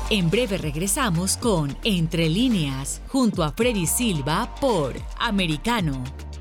En 0.09 0.31
breve 0.31 0.59
regresamos 0.59 1.37
con 1.37 1.77
Entre 1.83 2.29
líneas, 2.29 3.01
junto 3.09 3.43
a 3.43 3.51
Freddy 3.51 3.87
Silva 3.87 4.55
por 4.61 4.95
Americano. 5.19 6.05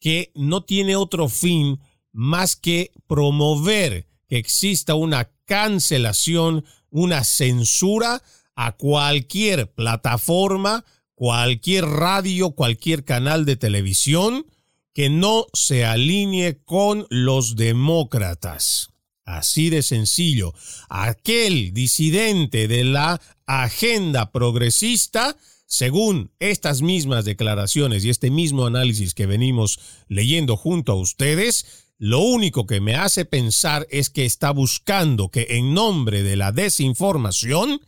que 0.00 0.32
no 0.34 0.64
tiene 0.64 0.96
otro 0.96 1.28
fin 1.28 1.80
más 2.12 2.56
que 2.56 2.92
promover 3.06 4.06
que 4.28 4.36
exista 4.36 4.94
una 4.94 5.30
cancelación, 5.44 6.64
una 6.90 7.24
censura 7.24 8.22
a 8.54 8.72
cualquier 8.72 9.72
plataforma, 9.72 10.84
cualquier 11.14 11.84
radio, 11.84 12.52
cualquier 12.52 13.04
canal 13.04 13.44
de 13.44 13.56
televisión 13.56 14.46
que 14.94 15.10
no 15.10 15.46
se 15.52 15.84
alinee 15.84 16.62
con 16.64 17.06
los 17.10 17.56
demócratas. 17.56 18.90
Así 19.24 19.70
de 19.70 19.82
sencillo. 19.82 20.54
Aquel 20.88 21.72
disidente 21.72 22.66
de 22.66 22.84
la 22.84 23.20
agenda 23.46 24.32
progresista 24.32 25.36
según 25.70 26.32
estas 26.40 26.82
mismas 26.82 27.24
declaraciones 27.24 28.04
y 28.04 28.10
este 28.10 28.28
mismo 28.28 28.66
análisis 28.66 29.14
que 29.14 29.26
venimos 29.26 29.78
leyendo 30.08 30.56
junto 30.56 30.90
a 30.90 30.96
ustedes, 30.96 31.86
lo 31.96 32.18
único 32.18 32.66
que 32.66 32.80
me 32.80 32.96
hace 32.96 33.24
pensar 33.24 33.86
es 33.88 34.10
que 34.10 34.24
está 34.24 34.50
buscando 34.50 35.30
que 35.30 35.46
en 35.50 35.72
nombre 35.72 36.24
de 36.24 36.34
la 36.34 36.50
desinformación 36.50 37.80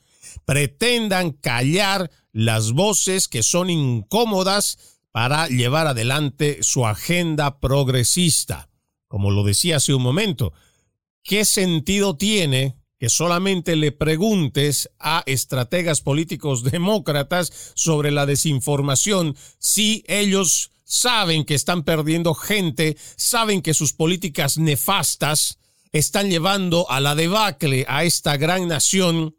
pretendan 0.44 1.32
callar 1.32 2.12
las 2.32 2.70
voces 2.70 3.26
que 3.26 3.42
son 3.42 3.68
incómodas 3.68 4.78
para 5.12 5.46
llevar 5.48 5.86
adelante 5.86 6.58
su 6.62 6.86
agenda 6.86 7.60
progresista. 7.60 8.70
Como 9.08 9.30
lo 9.30 9.44
decía 9.44 9.76
hace 9.76 9.94
un 9.94 10.02
momento, 10.02 10.52
¿qué 11.22 11.44
sentido 11.44 12.16
tiene 12.16 12.76
que 12.98 13.10
solamente 13.10 13.76
le 13.76 13.92
preguntes 13.92 14.88
a 14.98 15.22
estrategas 15.26 16.00
políticos 16.00 16.62
demócratas 16.62 17.72
sobre 17.74 18.10
la 18.10 18.26
desinformación 18.26 19.36
si 19.58 20.04
ellos 20.06 20.70
saben 20.84 21.44
que 21.44 21.54
están 21.54 21.82
perdiendo 21.82 22.34
gente, 22.34 22.96
saben 23.16 23.60
que 23.60 23.74
sus 23.74 23.92
políticas 23.92 24.56
nefastas 24.56 25.58
están 25.90 26.30
llevando 26.30 26.88
a 26.90 27.00
la 27.00 27.14
debacle 27.14 27.84
a 27.88 28.04
esta 28.04 28.36
gran 28.36 28.68
nación 28.68 29.34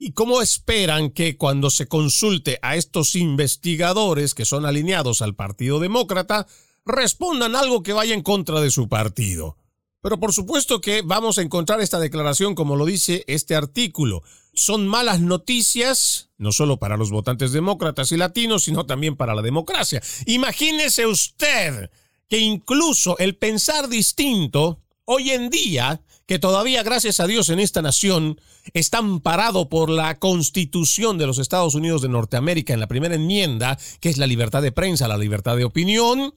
¿Y 0.00 0.12
cómo 0.12 0.40
esperan 0.40 1.10
que 1.10 1.36
cuando 1.36 1.70
se 1.70 1.88
consulte 1.88 2.60
a 2.62 2.76
estos 2.76 3.16
investigadores 3.16 4.32
que 4.32 4.44
son 4.44 4.64
alineados 4.64 5.22
al 5.22 5.34
Partido 5.34 5.80
Demócrata, 5.80 6.46
respondan 6.86 7.56
algo 7.56 7.82
que 7.82 7.92
vaya 7.92 8.14
en 8.14 8.22
contra 8.22 8.60
de 8.60 8.70
su 8.70 8.88
partido? 8.88 9.56
Pero 10.00 10.20
por 10.20 10.32
supuesto 10.32 10.80
que 10.80 11.02
vamos 11.02 11.38
a 11.38 11.42
encontrar 11.42 11.80
esta 11.80 11.98
declaración 11.98 12.54
como 12.54 12.76
lo 12.76 12.86
dice 12.86 13.24
este 13.26 13.56
artículo. 13.56 14.22
Son 14.54 14.86
malas 14.86 15.20
noticias, 15.20 16.30
no 16.38 16.52
solo 16.52 16.78
para 16.78 16.96
los 16.96 17.10
votantes 17.10 17.50
demócratas 17.50 18.12
y 18.12 18.16
latinos, 18.16 18.64
sino 18.64 18.86
también 18.86 19.16
para 19.16 19.34
la 19.34 19.42
democracia. 19.42 20.00
Imagínese 20.26 21.06
usted 21.06 21.90
que 22.28 22.38
incluso 22.38 23.18
el 23.18 23.36
pensar 23.36 23.88
distinto 23.88 24.80
hoy 25.04 25.30
en 25.30 25.50
día 25.50 26.00
que 26.28 26.38
todavía, 26.38 26.82
gracias 26.82 27.20
a 27.20 27.26
Dios, 27.26 27.48
en 27.48 27.58
esta 27.58 27.80
nación 27.80 28.38
está 28.74 28.98
amparado 28.98 29.70
por 29.70 29.88
la 29.88 30.18
Constitución 30.18 31.16
de 31.16 31.26
los 31.26 31.38
Estados 31.38 31.74
Unidos 31.74 32.02
de 32.02 32.10
Norteamérica 32.10 32.74
en 32.74 32.80
la 32.80 32.86
primera 32.86 33.14
enmienda, 33.14 33.78
que 34.00 34.10
es 34.10 34.18
la 34.18 34.26
libertad 34.26 34.60
de 34.60 34.70
prensa, 34.70 35.08
la 35.08 35.16
libertad 35.16 35.56
de 35.56 35.64
opinión. 35.64 36.34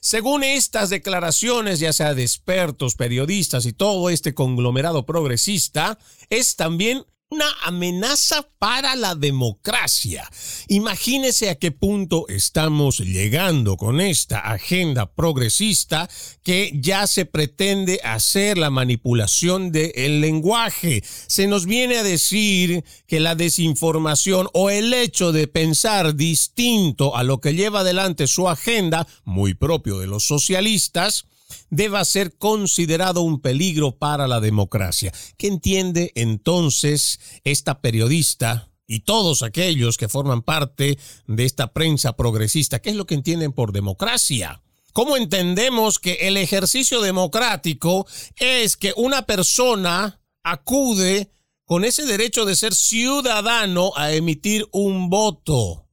Según 0.00 0.44
estas 0.44 0.88
declaraciones, 0.88 1.78
ya 1.78 1.92
sea 1.92 2.14
de 2.14 2.22
expertos, 2.22 2.94
periodistas 2.94 3.66
y 3.66 3.74
todo 3.74 4.08
este 4.08 4.32
conglomerado 4.32 5.04
progresista, 5.04 5.98
es 6.30 6.56
también 6.56 7.04
una 7.34 7.52
amenaza 7.64 8.48
para 8.60 8.94
la 8.94 9.16
democracia. 9.16 10.30
Imagínese 10.68 11.50
a 11.50 11.56
qué 11.56 11.72
punto 11.72 12.26
estamos 12.28 13.00
llegando 13.00 13.76
con 13.76 14.00
esta 14.00 14.38
agenda 14.38 15.12
progresista 15.12 16.08
que 16.44 16.70
ya 16.76 17.08
se 17.08 17.26
pretende 17.26 17.98
hacer 18.04 18.56
la 18.56 18.70
manipulación 18.70 19.72
del 19.72 20.20
lenguaje. 20.20 21.02
Se 21.26 21.48
nos 21.48 21.66
viene 21.66 21.96
a 21.98 22.04
decir 22.04 22.84
que 23.08 23.18
la 23.18 23.34
desinformación 23.34 24.48
o 24.52 24.70
el 24.70 24.94
hecho 24.94 25.32
de 25.32 25.48
pensar 25.48 26.14
distinto 26.14 27.16
a 27.16 27.24
lo 27.24 27.40
que 27.40 27.54
lleva 27.54 27.80
adelante 27.80 28.28
su 28.28 28.48
agenda, 28.48 29.08
muy 29.24 29.54
propio 29.54 29.98
de 29.98 30.06
los 30.06 30.24
socialistas, 30.24 31.26
deba 31.70 32.04
ser 32.04 32.36
considerado 32.36 33.22
un 33.22 33.40
peligro 33.40 33.98
para 33.98 34.28
la 34.28 34.40
democracia. 34.40 35.12
¿Qué 35.36 35.46
entiende 35.46 36.12
entonces 36.14 37.20
esta 37.44 37.80
periodista 37.80 38.70
y 38.86 39.00
todos 39.00 39.42
aquellos 39.42 39.96
que 39.96 40.08
forman 40.08 40.42
parte 40.42 40.98
de 41.26 41.44
esta 41.44 41.72
prensa 41.72 42.16
progresista? 42.16 42.80
¿Qué 42.80 42.90
es 42.90 42.96
lo 42.96 43.06
que 43.06 43.14
entienden 43.14 43.52
por 43.52 43.72
democracia? 43.72 44.62
¿Cómo 44.92 45.16
entendemos 45.16 45.98
que 45.98 46.12
el 46.20 46.36
ejercicio 46.36 47.00
democrático 47.00 48.06
es 48.36 48.76
que 48.76 48.92
una 48.96 49.26
persona 49.26 50.20
acude 50.44 51.32
con 51.64 51.84
ese 51.84 52.04
derecho 52.04 52.44
de 52.44 52.54
ser 52.54 52.74
ciudadano 52.74 53.92
a 53.96 54.12
emitir 54.12 54.68
un 54.70 55.10
voto? 55.10 55.83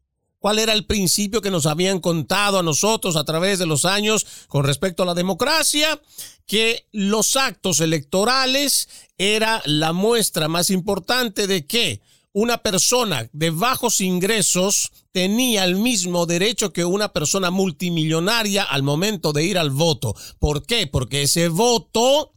Cuál 0.41 0.57
era 0.57 0.73
el 0.73 0.85
principio 0.85 1.39
que 1.39 1.51
nos 1.51 1.67
habían 1.67 1.99
contado 1.99 2.59
a 2.59 2.63
nosotros 2.63 3.15
a 3.15 3.23
través 3.23 3.59
de 3.59 3.67
los 3.67 3.85
años 3.85 4.25
con 4.47 4.65
respecto 4.65 5.03
a 5.03 5.05
la 5.05 5.13
democracia, 5.13 6.01
que 6.47 6.87
los 6.91 7.35
actos 7.35 7.79
electorales 7.79 8.89
era 9.19 9.61
la 9.65 9.93
muestra 9.93 10.47
más 10.47 10.71
importante 10.71 11.45
de 11.45 11.67
que 11.67 12.01
una 12.33 12.57
persona 12.57 13.29
de 13.33 13.51
bajos 13.51 14.01
ingresos 14.01 14.91
tenía 15.11 15.63
el 15.63 15.75
mismo 15.75 16.25
derecho 16.25 16.73
que 16.73 16.85
una 16.85 17.13
persona 17.13 17.51
multimillonaria 17.51 18.63
al 18.63 18.81
momento 18.81 19.33
de 19.33 19.43
ir 19.43 19.59
al 19.59 19.69
voto. 19.69 20.15
¿Por 20.39 20.65
qué? 20.65 20.87
Porque 20.87 21.21
ese 21.21 21.49
voto 21.49 22.33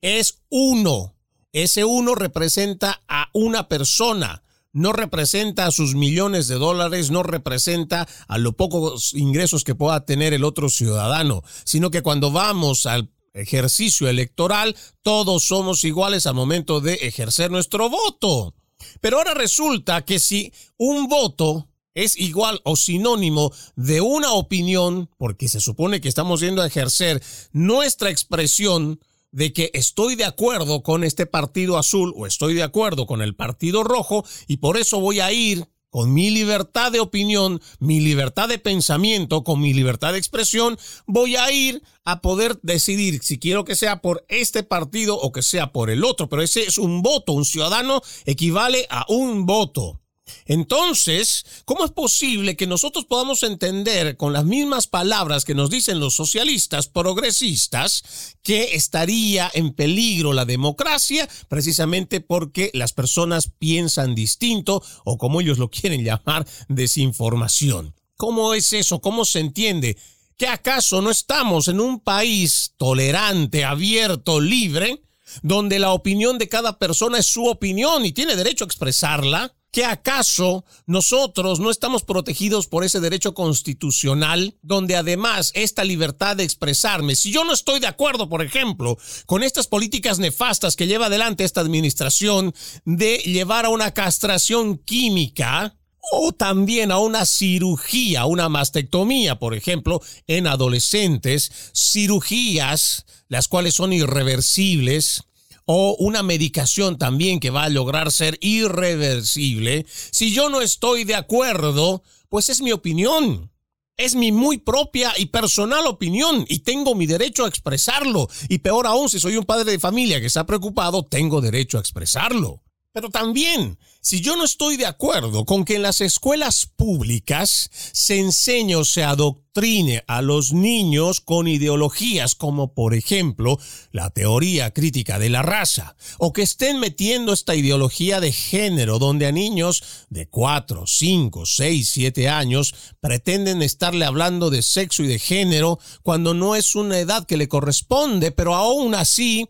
es 0.00 0.38
uno. 0.48 1.14
Ese 1.52 1.84
uno 1.84 2.14
representa 2.14 3.02
a 3.08 3.28
una 3.34 3.68
persona 3.68 4.42
no 4.72 4.92
representa 4.92 5.66
a 5.66 5.72
sus 5.72 5.94
millones 5.94 6.48
de 6.48 6.56
dólares, 6.56 7.10
no 7.10 7.22
representa 7.22 8.08
a 8.26 8.38
los 8.38 8.54
pocos 8.54 9.12
ingresos 9.14 9.64
que 9.64 9.74
pueda 9.74 10.04
tener 10.04 10.32
el 10.32 10.44
otro 10.44 10.68
ciudadano, 10.68 11.42
sino 11.64 11.90
que 11.90 12.02
cuando 12.02 12.30
vamos 12.30 12.86
al 12.86 13.10
ejercicio 13.34 14.08
electoral, 14.08 14.76
todos 15.02 15.44
somos 15.44 15.84
iguales 15.84 16.26
al 16.26 16.34
momento 16.34 16.80
de 16.80 16.94
ejercer 16.94 17.50
nuestro 17.50 17.88
voto. 17.88 18.54
Pero 19.00 19.18
ahora 19.18 19.34
resulta 19.34 20.04
que 20.04 20.18
si 20.18 20.52
un 20.76 21.08
voto 21.08 21.68
es 21.94 22.18
igual 22.18 22.60
o 22.64 22.76
sinónimo 22.76 23.52
de 23.76 24.00
una 24.00 24.32
opinión, 24.32 25.10
porque 25.18 25.48
se 25.48 25.60
supone 25.60 26.00
que 26.00 26.08
estamos 26.08 26.40
yendo 26.40 26.62
a 26.62 26.66
ejercer 26.66 27.22
nuestra 27.52 28.10
expresión, 28.10 29.00
de 29.32 29.52
que 29.52 29.70
estoy 29.74 30.14
de 30.14 30.24
acuerdo 30.24 30.82
con 30.82 31.02
este 31.02 31.26
partido 31.26 31.78
azul 31.78 32.12
o 32.16 32.26
estoy 32.26 32.54
de 32.54 32.62
acuerdo 32.62 33.06
con 33.06 33.22
el 33.22 33.34
partido 33.34 33.82
rojo 33.82 34.24
y 34.46 34.58
por 34.58 34.76
eso 34.76 35.00
voy 35.00 35.20
a 35.20 35.32
ir 35.32 35.66
con 35.92 36.14
mi 36.14 36.30
libertad 36.30 36.90
de 36.90 37.00
opinión, 37.00 37.60
mi 37.78 38.00
libertad 38.00 38.48
de 38.48 38.58
pensamiento, 38.58 39.44
con 39.44 39.60
mi 39.60 39.74
libertad 39.74 40.12
de 40.12 40.18
expresión, 40.18 40.78
voy 41.06 41.36
a 41.36 41.52
ir 41.52 41.82
a 42.04 42.22
poder 42.22 42.58
decidir 42.62 43.22
si 43.22 43.38
quiero 43.38 43.64
que 43.64 43.76
sea 43.76 44.00
por 44.00 44.24
este 44.28 44.62
partido 44.62 45.18
o 45.18 45.32
que 45.32 45.42
sea 45.42 45.70
por 45.70 45.90
el 45.90 46.02
otro. 46.04 46.30
Pero 46.30 46.40
ese 46.40 46.62
es 46.62 46.78
un 46.78 47.02
voto, 47.02 47.34
un 47.34 47.44
ciudadano 47.44 48.00
equivale 48.24 48.86
a 48.88 49.04
un 49.08 49.44
voto. 49.44 50.01
Entonces, 50.46 51.44
¿cómo 51.64 51.84
es 51.84 51.90
posible 51.90 52.56
que 52.56 52.66
nosotros 52.66 53.04
podamos 53.04 53.42
entender 53.42 54.16
con 54.16 54.32
las 54.32 54.44
mismas 54.44 54.86
palabras 54.86 55.44
que 55.44 55.54
nos 55.54 55.70
dicen 55.70 56.00
los 56.00 56.14
socialistas 56.14 56.88
progresistas 56.88 58.36
que 58.42 58.74
estaría 58.74 59.50
en 59.54 59.72
peligro 59.72 60.32
la 60.32 60.44
democracia 60.44 61.28
precisamente 61.48 62.20
porque 62.20 62.70
las 62.74 62.92
personas 62.92 63.50
piensan 63.58 64.14
distinto 64.14 64.82
o 65.04 65.18
como 65.18 65.40
ellos 65.40 65.58
lo 65.58 65.70
quieren 65.70 66.04
llamar, 66.04 66.46
desinformación? 66.68 67.94
¿Cómo 68.16 68.54
es 68.54 68.72
eso? 68.72 69.00
¿Cómo 69.00 69.24
se 69.24 69.40
entiende? 69.40 69.96
¿Que 70.36 70.46
acaso 70.46 71.02
no 71.02 71.10
estamos 71.10 71.68
en 71.68 71.80
un 71.80 72.00
país 72.00 72.74
tolerante, 72.76 73.64
abierto, 73.64 74.40
libre, 74.40 75.02
donde 75.42 75.78
la 75.78 75.92
opinión 75.92 76.38
de 76.38 76.48
cada 76.48 76.78
persona 76.78 77.18
es 77.18 77.26
su 77.26 77.46
opinión 77.46 78.04
y 78.04 78.12
tiene 78.12 78.36
derecho 78.36 78.64
a 78.64 78.66
expresarla? 78.66 79.54
¿Que 79.72 79.86
acaso 79.86 80.66
nosotros 80.84 81.58
no 81.58 81.70
estamos 81.70 82.02
protegidos 82.02 82.66
por 82.66 82.84
ese 82.84 83.00
derecho 83.00 83.32
constitucional 83.32 84.54
donde 84.60 84.96
además 84.96 85.50
esta 85.54 85.82
libertad 85.82 86.36
de 86.36 86.44
expresarme, 86.44 87.16
si 87.16 87.32
yo 87.32 87.42
no 87.44 87.54
estoy 87.54 87.80
de 87.80 87.86
acuerdo, 87.86 88.28
por 88.28 88.42
ejemplo, 88.42 88.98
con 89.24 89.42
estas 89.42 89.68
políticas 89.68 90.18
nefastas 90.18 90.76
que 90.76 90.86
lleva 90.86 91.06
adelante 91.06 91.44
esta 91.44 91.62
administración 91.62 92.54
de 92.84 93.16
llevar 93.24 93.64
a 93.64 93.70
una 93.70 93.94
castración 93.94 94.76
química, 94.76 95.74
o 96.10 96.32
también 96.32 96.90
a 96.90 96.98
una 96.98 97.24
cirugía, 97.24 98.26
una 98.26 98.50
mastectomía, 98.50 99.38
por 99.38 99.54
ejemplo, 99.54 100.02
en 100.26 100.46
adolescentes, 100.46 101.50
cirugías 101.74 103.06
las 103.28 103.48
cuales 103.48 103.74
son 103.74 103.94
irreversibles, 103.94 105.24
o 105.64 105.96
una 105.98 106.22
medicación 106.22 106.98
también 106.98 107.40
que 107.40 107.50
va 107.50 107.64
a 107.64 107.68
lograr 107.68 108.10
ser 108.12 108.38
irreversible, 108.40 109.86
si 110.10 110.32
yo 110.32 110.48
no 110.48 110.60
estoy 110.60 111.04
de 111.04 111.14
acuerdo, 111.14 112.02
pues 112.28 112.48
es 112.48 112.60
mi 112.62 112.72
opinión. 112.72 113.50
Es 113.98 114.14
mi 114.14 114.32
muy 114.32 114.56
propia 114.58 115.12
y 115.18 115.26
personal 115.26 115.86
opinión 115.86 116.46
y 116.48 116.60
tengo 116.60 116.94
mi 116.94 117.06
derecho 117.06 117.44
a 117.44 117.48
expresarlo. 117.48 118.28
Y 118.48 118.58
peor 118.58 118.86
aún, 118.86 119.08
si 119.08 119.20
soy 119.20 119.36
un 119.36 119.44
padre 119.44 119.70
de 119.70 119.78
familia 119.78 120.18
que 120.18 120.26
está 120.26 120.46
preocupado, 120.46 121.04
tengo 121.04 121.40
derecho 121.40 121.76
a 121.76 121.80
expresarlo. 121.80 122.62
Pero 122.92 123.08
también, 123.08 123.78
si 124.02 124.20
yo 124.20 124.36
no 124.36 124.44
estoy 124.44 124.76
de 124.76 124.84
acuerdo 124.84 125.46
con 125.46 125.64
que 125.64 125.76
en 125.76 125.82
las 125.82 126.02
escuelas 126.02 126.66
públicas 126.66 127.70
se 127.72 128.18
enseñe 128.18 128.74
o 128.74 128.84
se 128.84 129.02
adoctrine 129.02 130.04
a 130.06 130.20
los 130.20 130.52
niños 130.52 131.22
con 131.22 131.48
ideologías 131.48 132.34
como, 132.34 132.74
por 132.74 132.92
ejemplo, 132.92 133.58
la 133.92 134.10
teoría 134.10 134.72
crítica 134.72 135.18
de 135.18 135.30
la 135.30 135.40
raza, 135.40 135.96
o 136.18 136.34
que 136.34 136.42
estén 136.42 136.80
metiendo 136.80 137.32
esta 137.32 137.54
ideología 137.54 138.20
de 138.20 138.30
género 138.30 138.98
donde 138.98 139.26
a 139.26 139.32
niños 139.32 139.82
de 140.10 140.28
4, 140.28 140.86
5, 140.86 141.46
6, 141.46 141.88
7 141.88 142.28
años 142.28 142.74
pretenden 143.00 143.62
estarle 143.62 144.04
hablando 144.04 144.50
de 144.50 144.62
sexo 144.62 145.02
y 145.02 145.06
de 145.06 145.18
género 145.18 145.78
cuando 146.02 146.34
no 146.34 146.56
es 146.56 146.74
una 146.74 146.98
edad 146.98 147.24
que 147.24 147.38
le 147.38 147.48
corresponde, 147.48 148.32
pero 148.32 148.54
aún 148.54 148.94
así 148.94 149.48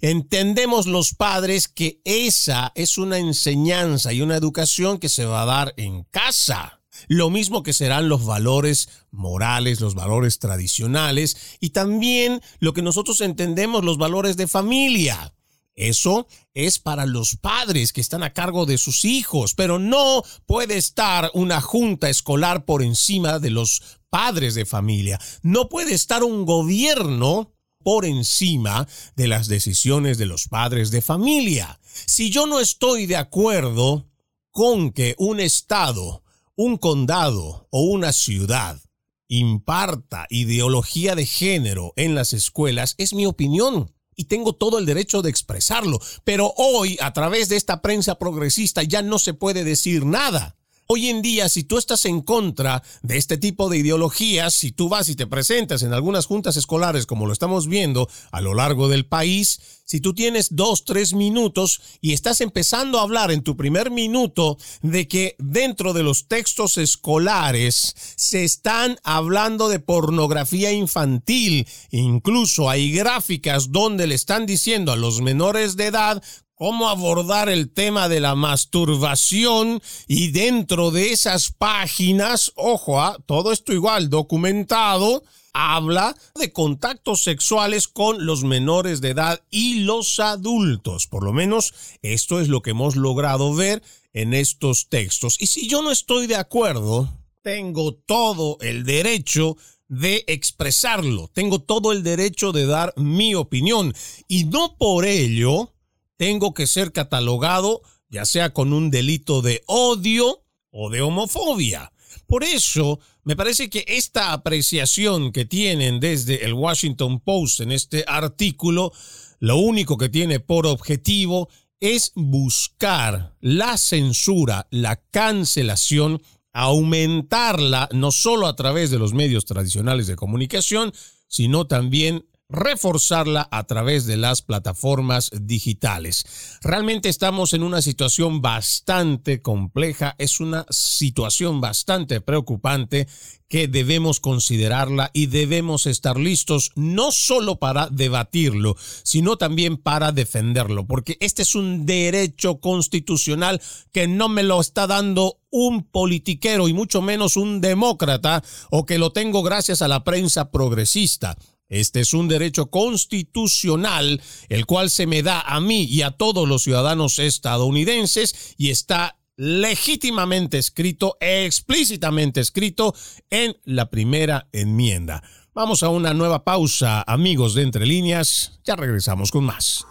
Entendemos 0.00 0.86
los 0.86 1.14
padres 1.14 1.68
que 1.68 2.00
esa 2.04 2.72
es 2.74 2.96
una 2.96 3.18
enseñanza 3.18 4.12
y 4.12 4.22
una 4.22 4.36
educación 4.36 4.98
que 4.98 5.10
se 5.10 5.26
va 5.26 5.42
a 5.42 5.46
dar 5.46 5.74
en 5.76 6.04
casa. 6.04 6.80
Lo 7.06 7.28
mismo 7.28 7.62
que 7.62 7.72
serán 7.72 8.08
los 8.08 8.24
valores 8.24 8.88
morales, 9.10 9.80
los 9.80 9.94
valores 9.94 10.38
tradicionales 10.38 11.58
y 11.60 11.70
también 11.70 12.40
lo 12.60 12.72
que 12.72 12.82
nosotros 12.82 13.20
entendemos 13.20 13.84
los 13.84 13.98
valores 13.98 14.36
de 14.36 14.48
familia. 14.48 15.34
Eso 15.74 16.26
es 16.54 16.78
para 16.78 17.06
los 17.06 17.36
padres 17.36 17.92
que 17.92 18.00
están 18.00 18.22
a 18.22 18.32
cargo 18.32 18.66
de 18.66 18.78
sus 18.78 19.04
hijos, 19.04 19.54
pero 19.54 19.78
no 19.78 20.22
puede 20.46 20.76
estar 20.76 21.30
una 21.34 21.60
junta 21.60 22.08
escolar 22.08 22.64
por 22.64 22.82
encima 22.82 23.38
de 23.38 23.50
los 23.50 23.82
padres 24.10 24.54
de 24.54 24.66
familia. 24.66 25.18
No 25.42 25.68
puede 25.68 25.94
estar 25.94 26.22
un 26.24 26.44
gobierno 26.44 27.52
por 27.82 28.04
encima 28.04 28.86
de 29.16 29.28
las 29.28 29.48
decisiones 29.48 30.18
de 30.18 30.26
los 30.26 30.48
padres 30.48 30.90
de 30.90 31.02
familia. 31.02 31.80
Si 31.82 32.30
yo 32.30 32.46
no 32.46 32.60
estoy 32.60 33.06
de 33.06 33.16
acuerdo 33.16 34.08
con 34.50 34.92
que 34.92 35.14
un 35.18 35.40
estado, 35.40 36.22
un 36.56 36.76
condado 36.76 37.68
o 37.70 37.82
una 37.82 38.12
ciudad 38.12 38.80
imparta 39.28 40.26
ideología 40.28 41.14
de 41.14 41.24
género 41.24 41.92
en 41.96 42.14
las 42.14 42.32
escuelas, 42.32 42.94
es 42.98 43.14
mi 43.14 43.26
opinión 43.26 43.94
y 44.16 44.24
tengo 44.24 44.54
todo 44.54 44.78
el 44.78 44.86
derecho 44.86 45.22
de 45.22 45.30
expresarlo. 45.30 45.98
Pero 46.24 46.52
hoy, 46.56 46.98
a 47.00 47.12
través 47.12 47.48
de 47.48 47.56
esta 47.56 47.80
prensa 47.80 48.18
progresista, 48.18 48.82
ya 48.82 49.02
no 49.02 49.18
se 49.18 49.32
puede 49.32 49.64
decir 49.64 50.04
nada. 50.04 50.56
Hoy 50.92 51.08
en 51.08 51.22
día, 51.22 51.48
si 51.48 51.62
tú 51.62 51.78
estás 51.78 52.04
en 52.04 52.20
contra 52.20 52.82
de 53.02 53.16
este 53.16 53.38
tipo 53.38 53.68
de 53.68 53.78
ideologías, 53.78 54.52
si 54.54 54.72
tú 54.72 54.88
vas 54.88 55.08
y 55.08 55.14
te 55.14 55.28
presentas 55.28 55.84
en 55.84 55.92
algunas 55.92 56.26
juntas 56.26 56.56
escolares, 56.56 57.06
como 57.06 57.26
lo 57.26 57.32
estamos 57.32 57.68
viendo 57.68 58.08
a 58.32 58.40
lo 58.40 58.54
largo 58.54 58.88
del 58.88 59.06
país, 59.06 59.60
si 59.84 60.00
tú 60.00 60.14
tienes 60.14 60.56
dos, 60.56 60.84
tres 60.84 61.14
minutos 61.14 61.80
y 62.00 62.12
estás 62.12 62.40
empezando 62.40 62.98
a 62.98 63.02
hablar 63.02 63.30
en 63.30 63.44
tu 63.44 63.56
primer 63.56 63.92
minuto 63.92 64.58
de 64.82 65.06
que 65.06 65.36
dentro 65.38 65.92
de 65.92 66.02
los 66.02 66.26
textos 66.26 66.76
escolares 66.76 67.94
se 68.16 68.42
están 68.42 68.98
hablando 69.04 69.68
de 69.68 69.78
pornografía 69.78 70.72
infantil, 70.72 71.68
incluso 71.92 72.68
hay 72.68 72.90
gráficas 72.90 73.70
donde 73.70 74.08
le 74.08 74.16
están 74.16 74.44
diciendo 74.44 74.90
a 74.90 74.96
los 74.96 75.20
menores 75.20 75.76
de 75.76 75.86
edad 75.86 76.20
cómo 76.60 76.90
abordar 76.90 77.48
el 77.48 77.72
tema 77.72 78.10
de 78.10 78.20
la 78.20 78.34
masturbación 78.34 79.80
y 80.06 80.28
dentro 80.28 80.90
de 80.90 81.10
esas 81.10 81.52
páginas, 81.52 82.52
ojo, 82.54 83.00
¿ah? 83.00 83.16
todo 83.24 83.50
esto 83.50 83.72
igual 83.72 84.10
documentado, 84.10 85.22
habla 85.54 86.14
de 86.34 86.52
contactos 86.52 87.22
sexuales 87.22 87.88
con 87.88 88.26
los 88.26 88.44
menores 88.44 89.00
de 89.00 89.08
edad 89.08 89.40
y 89.50 89.84
los 89.84 90.20
adultos. 90.20 91.06
Por 91.06 91.24
lo 91.24 91.32
menos 91.32 91.72
esto 92.02 92.40
es 92.40 92.48
lo 92.48 92.60
que 92.60 92.72
hemos 92.72 92.94
logrado 92.94 93.54
ver 93.54 93.82
en 94.12 94.34
estos 94.34 94.90
textos. 94.90 95.38
Y 95.40 95.46
si 95.46 95.66
yo 95.66 95.80
no 95.80 95.90
estoy 95.90 96.26
de 96.26 96.36
acuerdo, 96.36 97.08
tengo 97.40 97.94
todo 97.94 98.58
el 98.60 98.84
derecho 98.84 99.56
de 99.88 100.24
expresarlo, 100.26 101.30
tengo 101.32 101.62
todo 101.62 101.92
el 101.92 102.02
derecho 102.02 102.52
de 102.52 102.66
dar 102.66 102.92
mi 102.98 103.34
opinión 103.34 103.94
y 104.28 104.44
no 104.44 104.76
por 104.76 105.06
ello 105.06 105.72
tengo 106.20 106.52
que 106.52 106.66
ser 106.66 106.92
catalogado 106.92 107.80
ya 108.10 108.26
sea 108.26 108.52
con 108.52 108.74
un 108.74 108.90
delito 108.90 109.40
de 109.40 109.62
odio 109.64 110.44
o 110.70 110.90
de 110.90 111.00
homofobia. 111.00 111.94
Por 112.26 112.44
eso, 112.44 113.00
me 113.24 113.36
parece 113.36 113.70
que 113.70 113.86
esta 113.88 114.34
apreciación 114.34 115.32
que 115.32 115.46
tienen 115.46 115.98
desde 115.98 116.44
el 116.44 116.52
Washington 116.52 117.20
Post 117.20 117.60
en 117.60 117.72
este 117.72 118.04
artículo, 118.06 118.92
lo 119.38 119.56
único 119.56 119.96
que 119.96 120.10
tiene 120.10 120.40
por 120.40 120.66
objetivo 120.66 121.48
es 121.80 122.12
buscar 122.14 123.34
la 123.40 123.78
censura, 123.78 124.66
la 124.70 124.96
cancelación, 125.10 126.20
aumentarla 126.52 127.88
no 127.92 128.12
solo 128.12 128.46
a 128.46 128.56
través 128.56 128.90
de 128.90 128.98
los 128.98 129.14
medios 129.14 129.46
tradicionales 129.46 130.06
de 130.06 130.16
comunicación, 130.16 130.92
sino 131.28 131.66
también 131.66 132.26
reforzarla 132.50 133.48
a 133.50 133.64
través 133.64 134.06
de 134.06 134.16
las 134.16 134.42
plataformas 134.42 135.30
digitales. 135.40 136.58
Realmente 136.62 137.08
estamos 137.08 137.54
en 137.54 137.62
una 137.62 137.82
situación 137.82 138.42
bastante 138.42 139.40
compleja, 139.40 140.14
es 140.18 140.40
una 140.40 140.66
situación 140.68 141.60
bastante 141.60 142.20
preocupante 142.20 143.06
que 143.48 143.66
debemos 143.66 144.20
considerarla 144.20 145.10
y 145.12 145.26
debemos 145.26 145.86
estar 145.86 146.16
listos 146.18 146.70
no 146.76 147.10
solo 147.10 147.58
para 147.58 147.88
debatirlo, 147.88 148.76
sino 149.02 149.36
también 149.36 149.76
para 149.76 150.12
defenderlo, 150.12 150.86
porque 150.86 151.16
este 151.20 151.42
es 151.42 151.56
un 151.56 151.84
derecho 151.84 152.60
constitucional 152.60 153.60
que 153.92 154.06
no 154.06 154.28
me 154.28 154.44
lo 154.44 154.60
está 154.60 154.86
dando 154.86 155.40
un 155.50 155.82
politiquero 155.82 156.68
y 156.68 156.72
mucho 156.72 157.02
menos 157.02 157.36
un 157.36 157.60
demócrata 157.60 158.42
o 158.70 158.86
que 158.86 158.98
lo 158.98 159.12
tengo 159.12 159.42
gracias 159.42 159.82
a 159.82 159.88
la 159.88 160.04
prensa 160.04 160.52
progresista. 160.52 161.36
Este 161.70 162.00
es 162.00 162.12
un 162.12 162.28
derecho 162.28 162.66
constitucional, 162.68 164.20
el 164.50 164.66
cual 164.66 164.90
se 164.90 165.06
me 165.06 165.22
da 165.22 165.40
a 165.40 165.60
mí 165.60 165.84
y 165.84 166.02
a 166.02 166.10
todos 166.10 166.46
los 166.46 166.64
ciudadanos 166.64 167.18
estadounidenses 167.18 168.54
y 168.58 168.68
está 168.70 169.16
legítimamente 169.36 170.58
escrito, 170.58 171.16
explícitamente 171.20 172.40
escrito 172.40 172.94
en 173.30 173.56
la 173.64 173.88
primera 173.88 174.48
enmienda. 174.52 175.22
Vamos 175.54 175.82
a 175.82 175.88
una 175.88 176.12
nueva 176.12 176.44
pausa, 176.44 177.02
amigos 177.06 177.54
de 177.54 177.62
Entre 177.62 177.86
Líneas. 177.86 178.60
Ya 178.64 178.76
regresamos 178.76 179.30
con 179.30 179.44
más. 179.44 179.86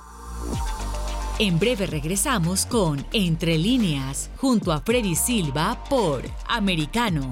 En 1.40 1.58
breve 1.58 1.88
regresamos 1.88 2.66
con 2.66 3.06
Entre 3.14 3.58
líneas, 3.58 4.30
junto 4.36 4.74
a 4.74 4.82
Freddy 4.82 5.16
Silva 5.16 5.82
por 5.90 6.30
Americano. 6.48 7.32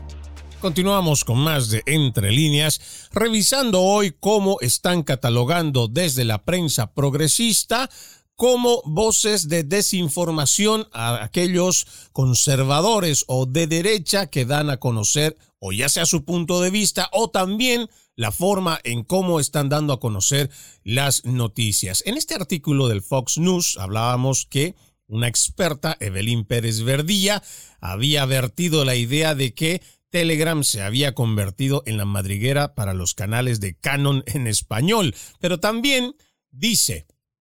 Continuamos 0.61 1.25
con 1.25 1.39
más 1.39 1.71
de 1.71 1.81
Entre 1.87 2.31
líneas, 2.31 3.09
revisando 3.11 3.81
hoy 3.81 4.15
cómo 4.19 4.57
están 4.61 5.01
catalogando 5.01 5.87
desde 5.87 6.23
la 6.23 6.45
prensa 6.45 6.93
progresista 6.93 7.89
como 8.35 8.83
voces 8.85 9.49
de 9.49 9.63
desinformación 9.63 10.87
a 10.93 11.23
aquellos 11.23 11.87
conservadores 12.11 13.25
o 13.27 13.47
de 13.47 13.65
derecha 13.65 14.27
que 14.27 14.45
dan 14.45 14.69
a 14.69 14.77
conocer 14.77 15.35
o 15.57 15.71
ya 15.71 15.89
sea 15.89 16.05
su 16.05 16.25
punto 16.25 16.61
de 16.61 16.69
vista 16.69 17.09
o 17.11 17.31
también 17.31 17.89
la 18.15 18.31
forma 18.31 18.79
en 18.83 19.03
cómo 19.03 19.39
están 19.39 19.67
dando 19.67 19.93
a 19.93 19.99
conocer 19.99 20.51
las 20.83 21.25
noticias. 21.25 22.03
En 22.05 22.17
este 22.17 22.35
artículo 22.35 22.87
del 22.87 23.01
Fox 23.01 23.39
News 23.39 23.77
hablábamos 23.79 24.45
que 24.45 24.75
una 25.07 25.27
experta, 25.27 25.97
Evelyn 25.99 26.45
Pérez 26.45 26.83
Verdilla, 26.83 27.41
había 27.79 28.25
vertido 28.25 28.85
la 28.85 28.95
idea 28.95 29.33
de 29.35 29.53
que 29.53 29.81
Telegram 30.11 30.63
se 30.63 30.83
había 30.83 31.15
convertido 31.15 31.81
en 31.85 31.97
la 31.97 32.05
madriguera 32.05 32.75
para 32.75 32.93
los 32.93 33.15
canales 33.15 33.59
de 33.59 33.75
Canon 33.75 34.23
en 34.27 34.45
español, 34.45 35.15
pero 35.39 35.59
también 35.59 36.15
dice, 36.51 37.07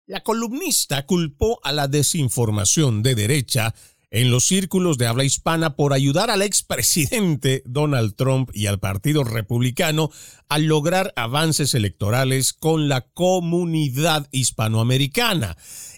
la 0.07 0.21
columnista 0.23 1.05
culpó 1.05 1.59
a 1.63 1.71
la 1.71 1.87
desinformación 1.87 3.03
de 3.03 3.15
derecha 3.15 3.75
en 4.11 4.31
los 4.31 4.45
círculos 4.45 4.97
de 4.97 5.07
habla 5.07 5.25
hispana 5.25 5.75
por 5.75 5.91
ayudar 5.91 6.29
al 6.29 6.41
expresidente 6.41 7.63
Donald 7.65 8.15
Trump 8.15 8.49
y 8.53 8.67
al 8.67 8.79
Partido 8.79 9.25
Republicano 9.25 10.09
a 10.47 10.57
lograr 10.57 11.11
avances 11.17 11.73
electorales 11.73 12.53
con 12.53 12.87
la 12.87 13.01
comunidad 13.01 14.29
hispanoamericana. 14.31 15.57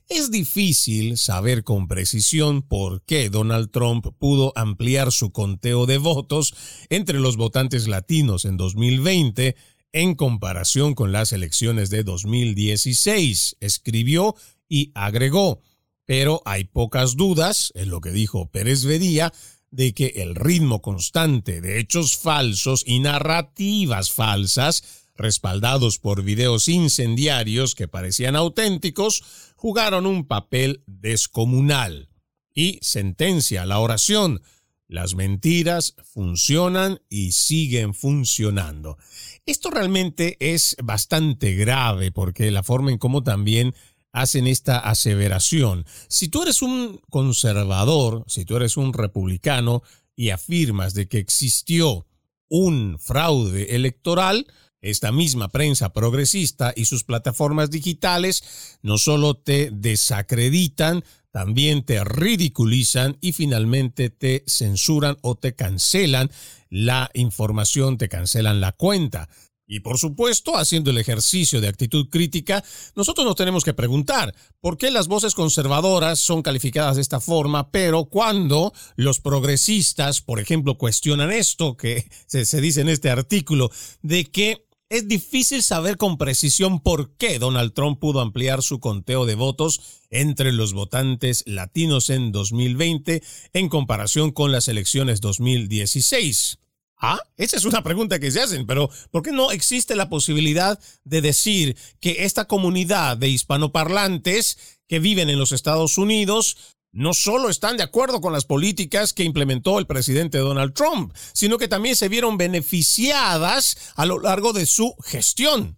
Es 0.10 0.32
difícil 0.32 1.18
saber 1.18 1.66
con 1.66 1.90
precisión 1.90 2.62
por 2.62 3.04
qué 3.04 3.30
Donald 3.30 3.72
Trump 3.72 4.08
pudo 4.18 4.54
ampliar 4.56 5.12
su 5.12 5.32
conteo 5.32 5.86
de 5.86 5.98
votos 5.98 6.54
entre 6.90 7.20
los 7.20 7.36
votantes 7.36 7.90
latinos 7.90 8.46
en 8.46 8.56
2020 8.56 9.58
en 9.92 10.16
comparación 10.16 10.96
con 10.96 11.12
las 11.12 11.34
elecciones 11.34 11.90
de 11.90 12.04
2016, 12.04 13.58
escribió 13.60 14.36
y 14.70 14.92
agregó. 14.96 15.60
Pero 16.06 16.42
hay 16.46 16.64
pocas 16.64 17.18
dudas, 17.18 17.74
en 17.76 17.90
lo 17.90 18.00
que 18.00 18.12
dijo 18.12 18.50
Pérez 18.50 18.86
Vedía, 18.86 19.34
de 19.72 19.94
que 19.94 20.08
el 20.18 20.36
ritmo 20.36 20.82
constante 20.82 21.60
de 21.60 21.80
hechos 21.80 22.16
falsos 22.16 22.84
y 22.86 23.00
narrativas 23.00 24.12
falsas 24.12 24.97
respaldados 25.18 26.00
por 26.00 26.24
videos 26.24 26.68
incendiarios 26.68 27.76
que 27.76 27.88
parecían 27.88 28.36
auténticos, 28.36 29.24
jugaron 29.56 30.06
un 30.06 30.26
papel 30.28 30.84
descomunal. 30.86 32.10
Y 32.54 32.80
sentencia 32.82 33.66
la 33.66 33.80
oración. 33.80 34.42
Las 34.88 35.16
mentiras 35.16 35.96
funcionan 36.04 37.02
y 37.10 37.34
siguen 37.34 37.94
funcionando. 37.94 38.98
Esto 39.46 39.70
realmente 39.70 40.38
es 40.40 40.78
bastante 40.82 41.56
grave 41.56 42.12
porque 42.12 42.50
la 42.52 42.64
forma 42.64 42.92
en 42.92 42.98
cómo 42.98 43.22
también 43.22 43.76
hacen 44.14 44.48
esta 44.48 44.80
aseveración. 44.80 45.86
Si 46.08 46.30
tú 46.30 46.42
eres 46.42 46.62
un 46.62 47.02
conservador, 47.10 48.24
si 48.28 48.46
tú 48.46 48.56
eres 48.56 48.78
un 48.78 48.94
republicano 48.94 49.84
y 50.16 50.30
afirmas 50.32 50.94
de 50.94 51.08
que 51.08 51.20
existió 51.20 52.08
un 52.50 52.98
fraude 53.00 53.76
electoral, 53.76 54.48
esta 54.82 55.12
misma 55.12 55.50
prensa 55.50 55.94
progresista 55.94 56.74
y 56.76 56.86
sus 56.86 57.04
plataformas 57.04 57.70
digitales 57.70 58.44
no 58.82 58.98
solo 58.98 59.36
te 59.36 59.70
desacreditan, 59.72 61.04
también 61.32 61.84
te 61.84 62.04
ridiculizan 62.04 63.18
y 63.22 63.34
finalmente 63.34 64.10
te 64.10 64.44
censuran 64.48 65.18
o 65.22 65.36
te 65.36 65.56
cancelan 65.56 66.32
la 66.70 67.12
información, 67.14 67.98
te 67.98 68.10
cancelan 68.10 68.62
la 68.62 68.72
cuenta. 68.72 69.30
Y 69.70 69.82
por 69.82 69.98
supuesto, 69.98 70.56
haciendo 70.56 70.92
el 70.92 70.98
ejercicio 70.98 71.60
de 71.60 71.68
actitud 71.68 72.08
crítica, 72.10 72.64
nosotros 72.96 73.26
nos 73.26 73.36
tenemos 73.36 73.66
que 73.66 73.74
preguntar 73.74 74.34
por 74.62 74.78
qué 74.78 74.90
las 74.92 75.10
voces 75.10 75.36
conservadoras 75.36 76.22
son 76.22 76.42
calificadas 76.42 76.96
de 76.96 77.02
esta 77.02 77.20
forma, 77.20 77.70
pero 77.70 78.06
cuando 78.06 78.74
los 78.96 79.20
progresistas, 79.20 80.22
por 80.22 80.40
ejemplo, 80.40 80.78
cuestionan 80.78 81.32
esto 81.32 81.76
que 81.76 82.10
se, 82.28 82.46
se 82.46 82.62
dice 82.62 82.80
en 82.80 82.88
este 82.88 83.10
artículo, 83.10 83.70
de 84.02 84.24
que 84.26 84.67
es 84.90 85.08
difícil 85.08 85.64
saber 85.64 85.98
con 85.98 86.18
precisión 86.18 86.80
por 86.80 87.16
qué 87.18 87.40
Donald 87.40 87.74
Trump 87.74 88.00
pudo 88.00 88.22
ampliar 88.22 88.62
su 88.64 88.80
conteo 88.80 89.26
de 89.26 89.36
votos 89.36 89.82
entre 90.10 90.52
los 90.52 90.74
votantes 90.74 91.44
latinos 91.46 92.10
en 92.10 92.32
2020 92.32 93.22
en 93.54 93.70
comparación 93.70 94.32
con 94.32 94.52
las 94.52 94.68
elecciones 94.68 95.20
2016. 95.22 96.60
Ah, 97.00 97.20
esa 97.36 97.58
es 97.58 97.66
una 97.66 97.84
pregunta 97.84 98.20
que 98.20 98.32
se 98.32 98.42
hacen, 98.42 98.66
pero 98.66 98.90
¿por 99.12 99.22
qué 99.22 99.32
no 99.32 99.52
existe 99.52 99.96
la 99.96 100.10
posibilidad 100.10 100.80
de 101.04 101.22
decir 101.22 101.78
que 102.00 102.24
esta 102.26 102.46
comunidad 102.46 103.18
de 103.18 103.30
hispanoparlantes 103.30 104.80
que 104.88 105.00
viven 105.00 105.30
en 105.30 105.38
los 105.38 105.52
Estados 105.52 105.98
Unidos 105.98 106.77
no 106.98 107.14
solo 107.14 107.50
están 107.50 107.78
de 107.78 107.84
acuerdo 107.84 108.22
con 108.22 108.34
las 108.34 108.46
políticas 108.46 109.14
que 109.14 109.24
implementó 109.24 109.78
el 109.78 109.86
presidente 109.86 110.40
Donald 110.40 110.74
Trump, 110.74 111.14
sino 111.32 111.60
que 111.60 111.68
también 111.68 111.96
se 111.96 112.10
vieron 112.10 112.38
beneficiadas 112.38 113.78
a 113.96 114.08
lo 114.08 114.20
largo 114.20 114.52
de 114.52 114.66
su 114.66 114.96
gestión. 115.04 115.78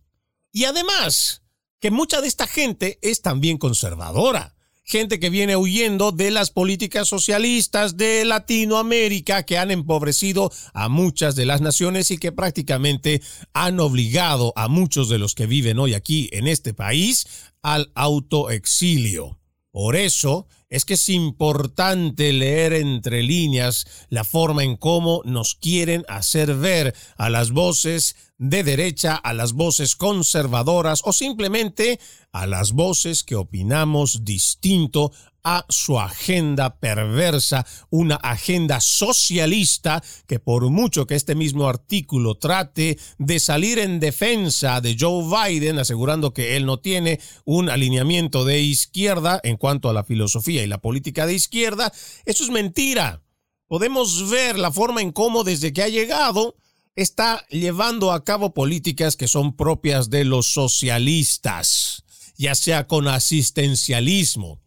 Y 0.54 0.64
además, 0.64 1.42
que 1.82 1.92
mucha 1.92 2.22
de 2.22 2.30
esta 2.30 2.48
gente 2.48 3.00
es 3.02 3.22
también 3.22 3.58
conservadora. 3.58 4.56
Gente 4.86 5.20
que 5.20 5.30
viene 5.30 5.58
huyendo 5.58 6.14
de 6.14 6.32
las 6.32 6.52
políticas 6.52 7.10
socialistas 7.10 7.98
de 7.98 8.24
Latinoamérica 8.24 9.44
que 9.44 9.58
han 9.58 9.72
empobrecido 9.72 10.54
a 10.74 10.88
muchas 10.88 11.36
de 11.36 11.46
las 11.46 11.60
naciones 11.60 12.12
y 12.12 12.18
que 12.18 12.32
prácticamente 12.32 13.22
han 13.52 13.82
obligado 13.82 14.54
a 14.56 14.70
muchos 14.70 15.10
de 15.10 15.20
los 15.20 15.36
que 15.36 15.48
viven 15.48 15.80
hoy 15.80 15.96
aquí 15.96 16.30
en 16.32 16.48
este 16.48 16.74
país 16.74 17.28
al 17.62 17.92
autoexilio. 17.94 19.38
Por 19.72 19.98
eso 19.98 20.48
es 20.70 20.86
que 20.86 20.94
es 20.94 21.10
importante 21.10 22.32
leer 22.32 22.74
entre 22.74 23.24
líneas 23.24 23.86
la 24.10 24.24
forma 24.24 24.64
en 24.64 24.78
cómo 24.78 25.22
nos 25.26 25.56
quieren 25.56 26.06
hacer 26.08 26.56
ver 26.56 26.96
a 27.18 27.30
las 27.30 27.52
voces 27.52 28.16
de 28.38 28.64
derecha, 28.64 29.16
a 29.16 29.34
las 29.34 29.54
voces 29.54 29.96
conservadoras 29.96 31.02
o 31.04 31.12
simplemente 31.12 32.00
a 32.32 32.46
las 32.48 32.72
voces 32.72 33.24
que 33.24 33.36
opinamos 33.36 34.24
distinto 34.24 35.12
a 35.52 35.66
su 35.68 36.00
agenda 36.00 36.80
perversa, 36.80 37.66
una 37.90 38.18
agenda 38.18 38.80
socialista 38.80 40.04
que 40.28 40.40
por 40.40 40.70
mucho 40.70 41.08
que 41.08 41.16
este 41.16 41.34
mismo 41.34 41.68
artículo 41.68 42.36
trate 42.36 43.00
de 43.18 43.40
salir 43.40 43.80
en 43.80 44.00
defensa 44.00 44.80
de 44.80 44.96
Joe 45.00 45.24
Biden, 45.24 45.80
asegurando 45.80 46.36
que 46.36 46.56
él 46.56 46.68
no 46.68 46.78
tiene 46.78 47.20
un 47.46 47.72
alineamiento 47.72 48.46
de 48.46 48.62
izquierda 48.62 49.40
en 49.42 49.58
cuanto 49.58 49.90
a 49.90 49.94
la 49.94 50.04
filosofía 50.04 50.64
y 50.64 50.68
la 50.68 50.82
política 50.82 51.26
de 51.26 51.34
izquierda, 51.34 51.92
eso 52.26 52.44
es 52.44 52.52
mentira. 52.52 53.24
Podemos 53.68 54.30
ver 54.30 54.60
la 54.60 54.72
forma 54.72 55.02
en 55.02 55.12
cómo 55.12 55.44
desde 55.44 55.74
que 55.74 55.82
ha 55.82 55.90
llegado 55.90 56.58
está 56.96 57.44
llevando 57.50 58.12
a 58.12 58.24
cabo 58.24 58.54
políticas 58.54 59.16
que 59.16 59.28
son 59.28 59.56
propias 59.56 60.12
de 60.12 60.26
los 60.26 60.46
socialistas, 60.46 62.04
ya 62.38 62.54
sea 62.54 62.86
con 62.86 63.08
asistencialismo, 63.08 64.62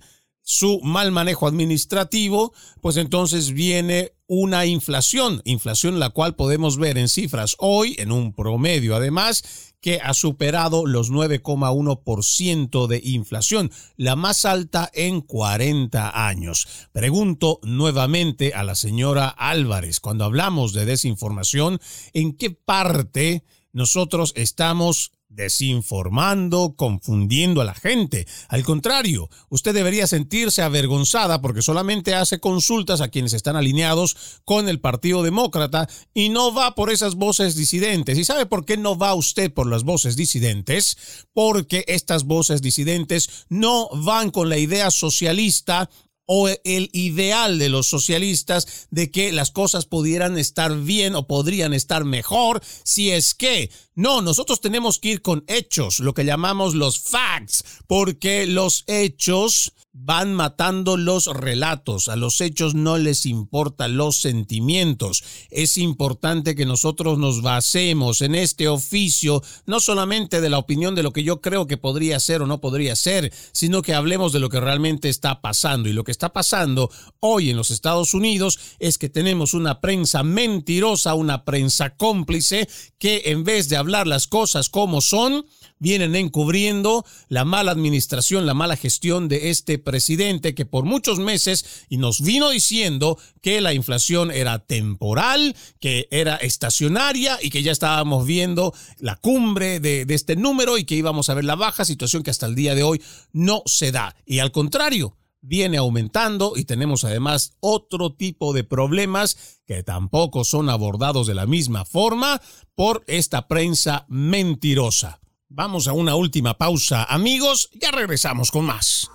su 0.51 0.81
mal 0.83 1.11
manejo 1.13 1.47
administrativo, 1.47 2.51
pues 2.81 2.97
entonces 2.97 3.53
viene 3.53 4.11
una 4.27 4.65
inflación, 4.65 5.41
inflación 5.45 5.97
la 5.97 6.09
cual 6.09 6.35
podemos 6.35 6.77
ver 6.77 6.97
en 6.97 7.07
cifras 7.07 7.55
hoy, 7.57 7.95
en 7.99 8.11
un 8.11 8.33
promedio 8.33 8.97
además, 8.97 9.73
que 9.79 10.01
ha 10.03 10.13
superado 10.13 10.85
los 10.85 11.09
9,1% 11.09 12.87
de 12.87 13.01
inflación, 13.01 13.71
la 13.95 14.17
más 14.17 14.43
alta 14.43 14.91
en 14.93 15.21
40 15.21 16.27
años. 16.27 16.67
Pregunto 16.91 17.61
nuevamente 17.63 18.53
a 18.53 18.63
la 18.63 18.75
señora 18.75 19.29
Álvarez, 19.29 20.01
cuando 20.01 20.25
hablamos 20.25 20.73
de 20.73 20.83
desinformación, 20.83 21.79
¿en 22.11 22.35
qué 22.35 22.51
parte 22.51 23.45
nosotros 23.71 24.33
estamos 24.35 25.13
desinformando, 25.31 26.75
confundiendo 26.75 27.61
a 27.61 27.65
la 27.65 27.73
gente. 27.73 28.27
Al 28.49 28.63
contrario, 28.63 29.29
usted 29.49 29.73
debería 29.73 30.07
sentirse 30.07 30.61
avergonzada 30.61 31.41
porque 31.41 31.61
solamente 31.61 32.13
hace 32.13 32.39
consultas 32.39 33.01
a 33.01 33.07
quienes 33.07 33.33
están 33.33 33.55
alineados 33.55 34.41
con 34.45 34.67
el 34.67 34.79
Partido 34.79 35.23
Demócrata 35.23 35.87
y 36.13 36.29
no 36.29 36.53
va 36.53 36.75
por 36.75 36.91
esas 36.91 37.15
voces 37.15 37.55
disidentes. 37.55 38.17
¿Y 38.17 38.25
sabe 38.25 38.45
por 38.45 38.65
qué 38.65 38.77
no 38.77 38.97
va 38.97 39.13
usted 39.13 39.51
por 39.53 39.67
las 39.67 39.83
voces 39.83 40.15
disidentes? 40.15 40.97
Porque 41.33 41.85
estas 41.87 42.25
voces 42.25 42.61
disidentes 42.61 43.45
no 43.49 43.89
van 43.93 44.31
con 44.31 44.49
la 44.49 44.57
idea 44.57 44.91
socialista 44.91 45.89
o 46.33 46.47
el 46.47 46.89
ideal 46.93 47.59
de 47.59 47.67
los 47.67 47.87
socialistas 47.87 48.87
de 48.89 49.11
que 49.11 49.33
las 49.33 49.51
cosas 49.51 49.85
pudieran 49.85 50.37
estar 50.37 50.73
bien 50.77 51.13
o 51.13 51.27
podrían 51.27 51.73
estar 51.73 52.05
mejor 52.05 52.61
si 52.85 53.11
es 53.11 53.35
que 53.35 53.69
no, 53.95 54.21
nosotros 54.21 54.61
tenemos 54.61 54.97
que 54.99 55.09
ir 55.09 55.21
con 55.21 55.43
hechos, 55.47 55.99
lo 55.99 56.13
que 56.13 56.23
llamamos 56.23 56.73
los 56.73 56.99
facts, 56.99 57.65
porque 57.85 58.47
los 58.47 58.85
hechos 58.87 59.73
van 59.93 60.33
matando 60.33 60.95
los 60.95 61.27
relatos, 61.27 62.07
a 62.07 62.15
los 62.15 62.39
hechos 62.39 62.75
no 62.75 62.97
les 62.97 63.25
importan 63.25 63.97
los 63.97 64.21
sentimientos. 64.21 65.23
Es 65.49 65.77
importante 65.77 66.55
que 66.55 66.65
nosotros 66.65 67.17
nos 67.17 67.41
basemos 67.41 68.21
en 68.21 68.35
este 68.35 68.69
oficio, 68.69 69.43
no 69.65 69.81
solamente 69.81 70.39
de 70.39 70.49
la 70.49 70.59
opinión 70.59 70.95
de 70.95 71.03
lo 71.03 71.11
que 71.11 71.23
yo 71.23 71.41
creo 71.41 71.67
que 71.67 71.77
podría 71.77 72.19
ser 72.19 72.41
o 72.41 72.47
no 72.47 72.61
podría 72.61 72.95
ser, 72.95 73.33
sino 73.51 73.81
que 73.81 73.93
hablemos 73.93 74.31
de 74.31 74.39
lo 74.39 74.49
que 74.49 74.61
realmente 74.61 75.09
está 75.09 75.41
pasando. 75.41 75.89
Y 75.89 75.93
lo 75.93 76.05
que 76.05 76.11
está 76.11 76.31
pasando 76.31 76.89
hoy 77.19 77.49
en 77.49 77.57
los 77.57 77.69
Estados 77.69 78.13
Unidos 78.13 78.59
es 78.79 78.97
que 78.97 79.09
tenemos 79.09 79.53
una 79.53 79.81
prensa 79.81 80.23
mentirosa, 80.23 81.15
una 81.15 81.43
prensa 81.43 81.95
cómplice, 81.97 82.69
que 82.97 83.23
en 83.25 83.43
vez 83.43 83.67
de 83.67 83.77
hablar 83.77 84.07
las 84.07 84.27
cosas 84.27 84.69
como 84.69 85.01
son, 85.01 85.45
vienen 85.81 86.15
encubriendo 86.15 87.03
la 87.27 87.43
mala 87.43 87.71
administración, 87.71 88.45
la 88.45 88.53
mala 88.53 88.77
gestión 88.77 89.27
de 89.27 89.49
este 89.49 89.79
presidente 89.79 90.53
que 90.53 90.65
por 90.65 90.85
muchos 90.85 91.17
meses 91.17 91.85
y 91.89 91.97
nos 91.97 92.21
vino 92.21 92.51
diciendo 92.51 93.17
que 93.41 93.61
la 93.61 93.73
inflación 93.73 94.31
era 94.31 94.59
temporal, 94.59 95.55
que 95.79 96.07
era 96.11 96.35
estacionaria 96.35 97.39
y 97.41 97.49
que 97.49 97.63
ya 97.63 97.71
estábamos 97.71 98.27
viendo 98.27 98.73
la 98.99 99.15
cumbre 99.15 99.79
de, 99.79 100.05
de 100.05 100.13
este 100.13 100.35
número 100.35 100.77
y 100.77 100.85
que 100.85 100.95
íbamos 100.95 101.29
a 101.29 101.33
ver 101.33 101.45
la 101.45 101.55
baja, 101.55 101.83
situación 101.83 102.21
que 102.21 102.29
hasta 102.29 102.45
el 102.45 102.53
día 102.53 102.75
de 102.75 102.83
hoy 102.83 103.01
no 103.33 103.63
se 103.65 103.91
da. 103.91 104.15
Y 104.23 104.37
al 104.37 104.51
contrario, 104.51 105.17
viene 105.41 105.77
aumentando 105.77 106.53
y 106.55 106.65
tenemos 106.65 107.03
además 107.03 107.57
otro 107.59 108.13
tipo 108.13 108.53
de 108.53 108.63
problemas 108.63 109.61
que 109.65 109.81
tampoco 109.81 110.43
son 110.43 110.69
abordados 110.69 111.25
de 111.25 111.33
la 111.33 111.47
misma 111.47 111.85
forma 111.85 112.39
por 112.75 113.03
esta 113.07 113.47
prensa 113.47 114.05
mentirosa. 114.07 115.20
Vamos 115.53 115.87
a 115.87 115.93
una 115.93 116.15
última 116.15 116.53
pausa, 116.53 117.03
amigos, 117.03 117.69
ya 117.73 117.91
regresamos 117.91 118.51
con 118.51 118.65
más. 118.65 119.11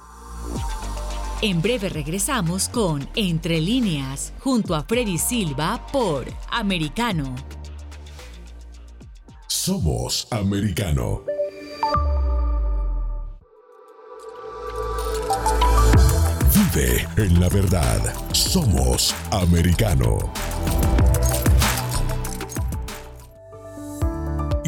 En 1.41 1.63
breve 1.63 1.89
regresamos 1.89 2.69
con 2.69 3.09
Entre 3.15 3.61
líneas, 3.61 4.35
junto 4.41 4.75
a 4.75 4.83
Freddy 4.83 5.17
Silva 5.17 5.87
por 5.91 6.27
Americano. 6.51 7.35
Somos 9.47 10.29
Americano. 10.31 11.23
en 17.17 17.41
la 17.41 17.49
verdad. 17.49 17.99
Somos 18.33 19.15
americano. 19.31 20.19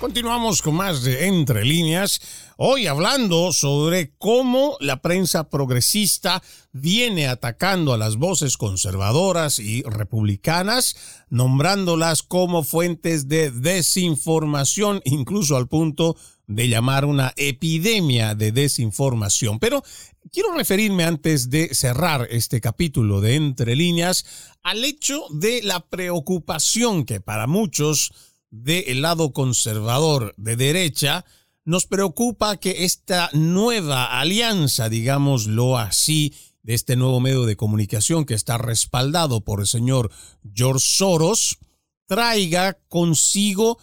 Continuamos 0.00 0.60
con 0.60 0.74
más 0.74 1.04
de 1.04 1.26
Entre 1.26 1.64
líneas, 1.64 2.20
hoy 2.58 2.86
hablando 2.86 3.50
sobre 3.50 4.12
cómo 4.18 4.76
la 4.78 5.00
prensa 5.00 5.48
progresista 5.48 6.42
viene 6.70 7.28
atacando 7.28 7.94
a 7.94 7.98
las 7.98 8.16
voces 8.16 8.58
conservadoras 8.58 9.58
y 9.58 9.82
republicanas, 9.84 10.96
nombrándolas 11.30 12.22
como 12.22 12.62
fuentes 12.62 13.26
de 13.28 13.50
desinformación, 13.50 15.00
incluso 15.06 15.56
al 15.56 15.66
punto 15.66 16.14
de 16.46 16.68
llamar 16.68 17.06
una 17.06 17.32
epidemia 17.36 18.34
de 18.34 18.52
desinformación. 18.52 19.58
Pero 19.58 19.82
quiero 20.30 20.52
referirme 20.52 21.04
antes 21.04 21.48
de 21.48 21.74
cerrar 21.74 22.28
este 22.30 22.60
capítulo 22.60 23.22
de 23.22 23.36
Entre 23.36 23.74
líneas 23.74 24.26
al 24.62 24.84
hecho 24.84 25.24
de 25.30 25.62
la 25.62 25.80
preocupación 25.80 27.04
que 27.04 27.20
para 27.20 27.46
muchos 27.46 28.12
del 28.50 29.02
lado 29.02 29.32
conservador 29.32 30.34
de 30.36 30.56
derecha, 30.56 31.24
nos 31.64 31.86
preocupa 31.86 32.56
que 32.58 32.84
esta 32.84 33.28
nueva 33.32 34.20
alianza, 34.20 34.88
digámoslo 34.88 35.76
así, 35.78 36.34
de 36.62 36.74
este 36.74 36.96
nuevo 36.96 37.20
medio 37.20 37.44
de 37.44 37.56
comunicación 37.56 38.24
que 38.24 38.34
está 38.34 38.58
respaldado 38.58 39.42
por 39.42 39.60
el 39.60 39.66
señor 39.66 40.10
George 40.54 40.84
Soros, 40.86 41.58
traiga 42.06 42.78
consigo 42.88 43.78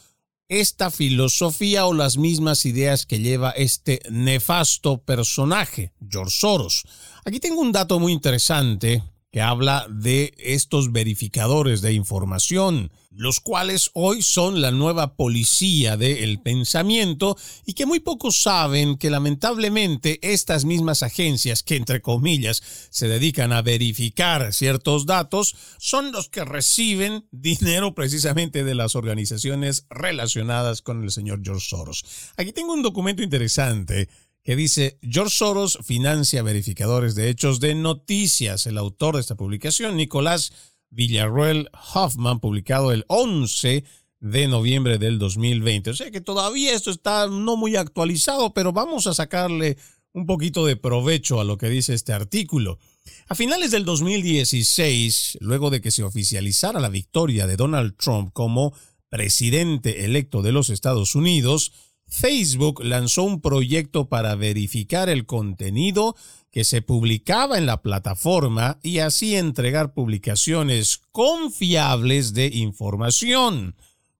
esta 0.49 0.91
filosofía 0.91 1.85
o 1.85 1.93
las 1.93 2.17
mismas 2.17 2.65
ideas 2.65 3.05
que 3.05 3.19
lleva 3.19 3.51
este 3.51 4.01
nefasto 4.11 5.01
personaje, 5.01 5.93
George 6.07 6.35
Soros. 6.37 6.83
Aquí 7.25 7.39
tengo 7.39 7.61
un 7.61 7.71
dato 7.71 7.99
muy 7.99 8.11
interesante 8.11 9.03
que 9.33 9.41
habla 9.41 9.87
de 9.89 10.31
estos 10.37 10.91
verificadores 10.91 11.81
de 11.81 11.91
información, 11.91 12.91
los 13.09 13.39
cuales 13.39 13.89
hoy 13.93 14.21
son 14.21 14.61
la 14.61 14.69
nueva 14.69 15.15
policía 15.15 15.97
del 15.97 16.39
pensamiento 16.39 17.35
y 17.65 17.73
que 17.73 17.87
muy 17.87 17.99
pocos 17.99 18.43
saben 18.43 18.95
que 18.95 19.09
lamentablemente 19.09 20.19
estas 20.21 20.65
mismas 20.65 21.01
agencias 21.01 21.63
que 21.63 21.77
entre 21.77 21.99
comillas 21.99 22.61
se 22.91 23.07
dedican 23.07 23.53
a 23.53 23.63
verificar 23.63 24.53
ciertos 24.53 25.07
datos 25.07 25.55
son 25.79 26.11
los 26.11 26.29
que 26.29 26.45
reciben 26.45 27.25
dinero 27.31 27.95
precisamente 27.95 28.63
de 28.63 28.75
las 28.75 28.95
organizaciones 28.95 29.87
relacionadas 29.89 30.83
con 30.83 31.03
el 31.03 31.09
señor 31.09 31.41
George 31.43 31.67
Soros. 31.67 32.05
Aquí 32.37 32.53
tengo 32.53 32.73
un 32.73 32.83
documento 32.83 33.23
interesante 33.23 34.09
que 34.43 34.55
dice 34.55 34.99
George 35.01 35.35
Soros 35.35 35.79
financia 35.83 36.43
verificadores 36.43 37.15
de 37.15 37.29
hechos 37.29 37.59
de 37.59 37.75
noticias. 37.75 38.67
El 38.67 38.77
autor 38.77 39.15
de 39.15 39.21
esta 39.21 39.35
publicación, 39.35 39.95
Nicolás 39.95 40.51
Villarroel 40.89 41.69
Hoffman, 41.93 42.39
publicado 42.39 42.91
el 42.91 43.05
11 43.07 43.83
de 44.19 44.47
noviembre 44.47 44.97
del 44.97 45.17
2020. 45.17 45.89
O 45.89 45.93
sea 45.93 46.11
que 46.11 46.21
todavía 46.21 46.73
esto 46.73 46.91
está 46.91 47.27
no 47.27 47.57
muy 47.57 47.75
actualizado, 47.75 48.53
pero 48.53 48.73
vamos 48.73 49.07
a 49.07 49.13
sacarle 49.13 49.77
un 50.13 50.25
poquito 50.25 50.65
de 50.65 50.75
provecho 50.75 51.39
a 51.39 51.43
lo 51.43 51.57
que 51.57 51.69
dice 51.69 51.93
este 51.93 52.13
artículo. 52.13 52.79
A 53.27 53.35
finales 53.35 53.71
del 53.71 53.85
2016, 53.85 55.39
luego 55.41 55.69
de 55.69 55.81
que 55.81 55.91
se 55.91 56.03
oficializara 56.03 56.79
la 56.79 56.89
victoria 56.89 57.47
de 57.47 57.57
Donald 57.57 57.95
Trump 57.97 58.31
como 58.33 58.73
presidente 59.09 60.05
electo 60.05 60.41
de 60.41 60.51
los 60.51 60.69
Estados 60.69 61.15
Unidos, 61.15 61.73
Facebook 62.07 62.83
lanzó 62.83 63.23
un 63.23 63.41
proyecto 63.41 64.07
para 64.07 64.35
verificar 64.35 65.09
el 65.09 65.25
contenido 65.25 66.15
que 66.51 66.63
se 66.63 66.83
publicaba 66.83 67.57
en 67.57 67.65
la 67.65 67.81
plataforma 67.81 68.79
y 68.83 68.99
así 68.99 69.35
entregar 69.35 69.93
publicaciones 69.93 71.01
confiables 71.11 72.33
de 72.33 72.47
información. 72.47 73.75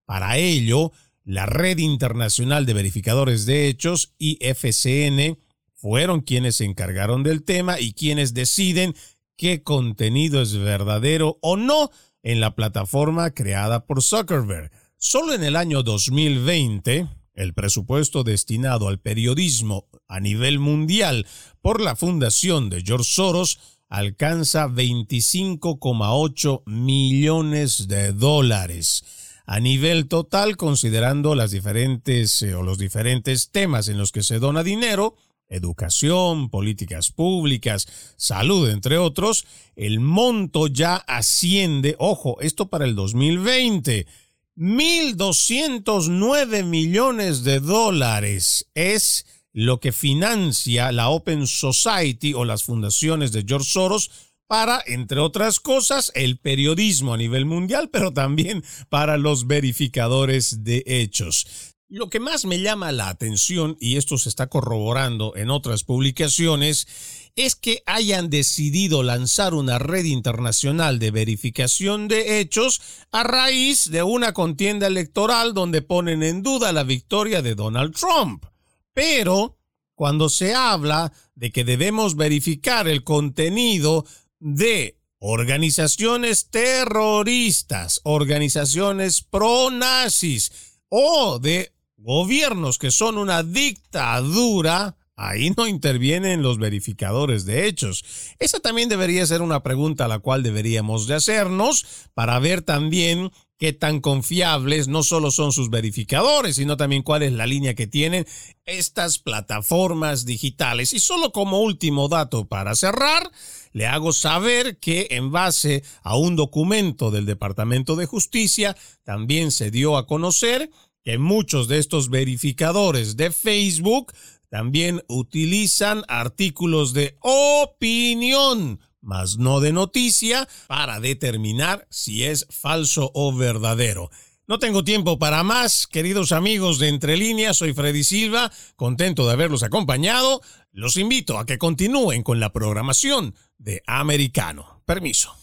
Para 0.05 0.37
ello, 0.37 0.91
la 1.23 1.45
Red 1.45 1.77
Internacional 1.77 2.65
de 2.65 2.73
Verificadores 2.73 3.45
de 3.45 3.67
Hechos, 3.67 4.13
IFCN, 4.17 5.37
fueron 5.75 6.21
quienes 6.21 6.55
se 6.55 6.65
encargaron 6.65 7.23
del 7.23 7.43
tema 7.43 7.79
y 7.79 7.93
quienes 7.93 8.33
deciden 8.33 8.95
qué 9.37 9.63
contenido 9.63 10.41
es 10.41 10.55
verdadero 10.55 11.37
o 11.41 11.55
no 11.55 11.91
en 12.23 12.39
la 12.39 12.55
plataforma 12.55 13.31
creada 13.31 13.85
por 13.85 14.01
Zuckerberg. 14.01 14.71
Solo 14.97 15.33
en 15.33 15.43
el 15.43 15.55
año 15.55 15.83
2020, 15.83 17.07
el 17.33 17.53
presupuesto 17.53 18.23
destinado 18.23 18.87
al 18.87 18.99
periodismo 18.99 19.87
a 20.07 20.19
nivel 20.19 20.59
mundial 20.59 21.25
por 21.61 21.81
la 21.81 21.95
fundación 21.95 22.69
de 22.69 22.81
George 22.81 23.09
Soros 23.11 23.59
alcanza 23.89 24.67
25,8 24.67 26.63
millones 26.65 27.87
de 27.87 28.11
dólares. 28.11 29.03
A 29.45 29.59
nivel 29.59 30.07
total, 30.07 30.57
considerando 30.57 31.35
las 31.35 31.51
diferentes 31.51 32.41
eh, 32.41 32.55
o 32.55 32.63
los 32.63 32.77
diferentes 32.77 33.51
temas 33.51 33.89
en 33.89 33.97
los 33.97 34.11
que 34.11 34.23
se 34.23 34.39
dona 34.39 34.63
dinero, 34.63 35.15
educación, 35.47 36.49
políticas 36.49 37.11
públicas, 37.11 37.87
salud, 38.15 38.69
entre 38.69 38.97
otros, 38.97 39.45
el 39.75 39.99
monto 39.99 40.67
ya 40.67 40.95
asciende, 40.95 41.95
ojo, 41.99 42.37
esto 42.41 42.69
para 42.69 42.85
el 42.85 42.95
2020, 42.95 44.07
1.209 44.55 46.63
millones 46.63 47.43
de 47.43 47.59
dólares 47.59 48.69
es 48.75 49.25
lo 49.51 49.79
que 49.79 49.91
financia 49.91 50.91
la 50.91 51.09
Open 51.09 51.47
Society 51.47 52.35
o 52.35 52.45
las 52.45 52.61
fundaciones 52.63 53.31
de 53.31 53.45
George 53.47 53.71
Soros 53.71 54.11
para, 54.45 54.83
entre 54.85 55.19
otras 55.19 55.59
cosas, 55.59 56.11
el 56.13 56.37
periodismo 56.37 57.15
a 57.15 57.17
nivel 57.17 57.45
mundial, 57.45 57.89
pero 57.89 58.13
también 58.13 58.63
para 58.89 59.17
los 59.17 59.47
verificadores 59.47 60.63
de 60.63 60.83
hechos. 60.85 61.47
Lo 61.89 62.09
que 62.09 62.19
más 62.19 62.45
me 62.45 62.59
llama 62.59 62.91
la 62.91 63.09
atención, 63.09 63.75
y 63.79 63.97
esto 63.97 64.19
se 64.19 64.29
está 64.29 64.45
corroborando 64.47 65.35
en 65.35 65.49
otras 65.49 65.83
publicaciones, 65.83 66.87
es 67.35 67.55
que 67.55 67.81
hayan 67.85 68.29
decidido 68.29 69.01
lanzar 69.01 69.53
una 69.53 69.79
red 69.79 70.05
internacional 70.05 70.99
de 70.99 71.11
verificación 71.11 72.07
de 72.07 72.39
hechos 72.39 72.81
a 73.11 73.23
raíz 73.23 73.89
de 73.89 74.03
una 74.03 74.33
contienda 74.33 74.87
electoral 74.87 75.53
donde 75.53 75.81
ponen 75.81 76.21
en 76.21 76.43
duda 76.43 76.71
la 76.71 76.83
victoria 76.83 77.41
de 77.41 77.55
Donald 77.55 77.95
Trump. 77.95 78.45
Pero 78.93 79.57
cuando 79.95 80.29
se 80.29 80.53
habla 80.53 81.11
de 81.33 81.51
que 81.51 81.63
debemos 81.63 82.15
verificar 82.15 82.87
el 82.87 83.03
contenido 83.03 84.05
de 84.39 84.99
organizaciones 85.17 86.49
terroristas, 86.49 88.01
organizaciones 88.03 89.21
pro-nazis 89.21 90.51
o 90.89 91.39
de 91.39 91.73
gobiernos 91.97 92.77
que 92.77 92.91
son 92.91 93.17
una 93.17 93.41
dictadura, 93.41 94.97
Ahí 95.15 95.53
no 95.55 95.67
intervienen 95.67 96.41
los 96.41 96.57
verificadores 96.57 97.45
de 97.45 97.67
hechos. 97.67 98.03
Esa 98.39 98.59
también 98.59 98.89
debería 98.89 99.25
ser 99.27 99.43
una 99.43 99.61
pregunta 99.61 100.05
a 100.05 100.07
la 100.07 100.19
cual 100.19 100.41
deberíamos 100.41 101.05
de 101.05 101.13
hacernos 101.13 101.85
para 102.15 102.39
ver 102.39 102.63
también 102.63 103.31
qué 103.59 103.73
tan 103.73 104.01
confiables 104.01 104.87
no 104.87 105.03
solo 105.03 105.29
son 105.29 105.51
sus 105.51 105.69
verificadores, 105.69 106.55
sino 106.55 106.77
también 106.77 107.03
cuál 107.03 107.21
es 107.21 107.31
la 107.31 107.45
línea 107.45 107.75
que 107.75 107.85
tienen 107.85 108.25
estas 108.65 109.19
plataformas 109.19 110.25
digitales. 110.25 110.93
Y 110.93 110.99
solo 110.99 111.31
como 111.31 111.59
último 111.59 112.07
dato 112.07 112.47
para 112.47 112.73
cerrar, 112.73 113.31
le 113.71 113.85
hago 113.85 114.13
saber 114.13 114.79
que 114.79 115.07
en 115.11 115.31
base 115.31 115.83
a 116.01 116.17
un 116.17 116.35
documento 116.35 117.11
del 117.11 117.27
Departamento 117.27 117.95
de 117.95 118.07
Justicia 118.07 118.75
también 119.03 119.51
se 119.51 119.69
dio 119.69 119.95
a 119.95 120.07
conocer 120.07 120.71
que 121.03 121.17
muchos 121.17 121.67
de 121.67 121.77
estos 121.77 122.09
verificadores 122.09 123.15
de 123.17 123.31
Facebook 123.31 124.13
también 124.53 125.03
utilizan 125.07 126.03
artículos 126.07 126.93
de 126.93 127.17
opinión, 127.21 128.79
mas 129.01 129.39
no 129.39 129.59
de 129.59 129.73
noticia, 129.73 130.47
para 130.67 130.99
determinar 130.99 131.87
si 131.89 132.25
es 132.25 132.45
falso 132.51 133.09
o 133.15 133.35
verdadero. 133.35 134.11
No 134.45 134.59
tengo 134.59 134.83
tiempo 134.83 135.17
para 135.17 135.41
más, 135.41 135.87
queridos 135.87 136.31
amigos 136.31 136.77
de 136.77 136.89
Entre 136.89 137.17
Líneas, 137.17 137.57
soy 137.57 137.73
Freddy 137.73 138.03
Silva, 138.03 138.51
contento 138.75 139.25
de 139.25 139.33
haberlos 139.33 139.63
acompañado. 139.63 140.41
Los 140.71 140.97
invito 140.97 141.39
a 141.39 141.47
que 141.47 141.57
continúen 141.57 142.21
con 142.21 142.39
la 142.39 142.53
programación 142.53 143.33
de 143.57 143.81
Americano. 143.87 144.83
Permiso. 144.85 145.42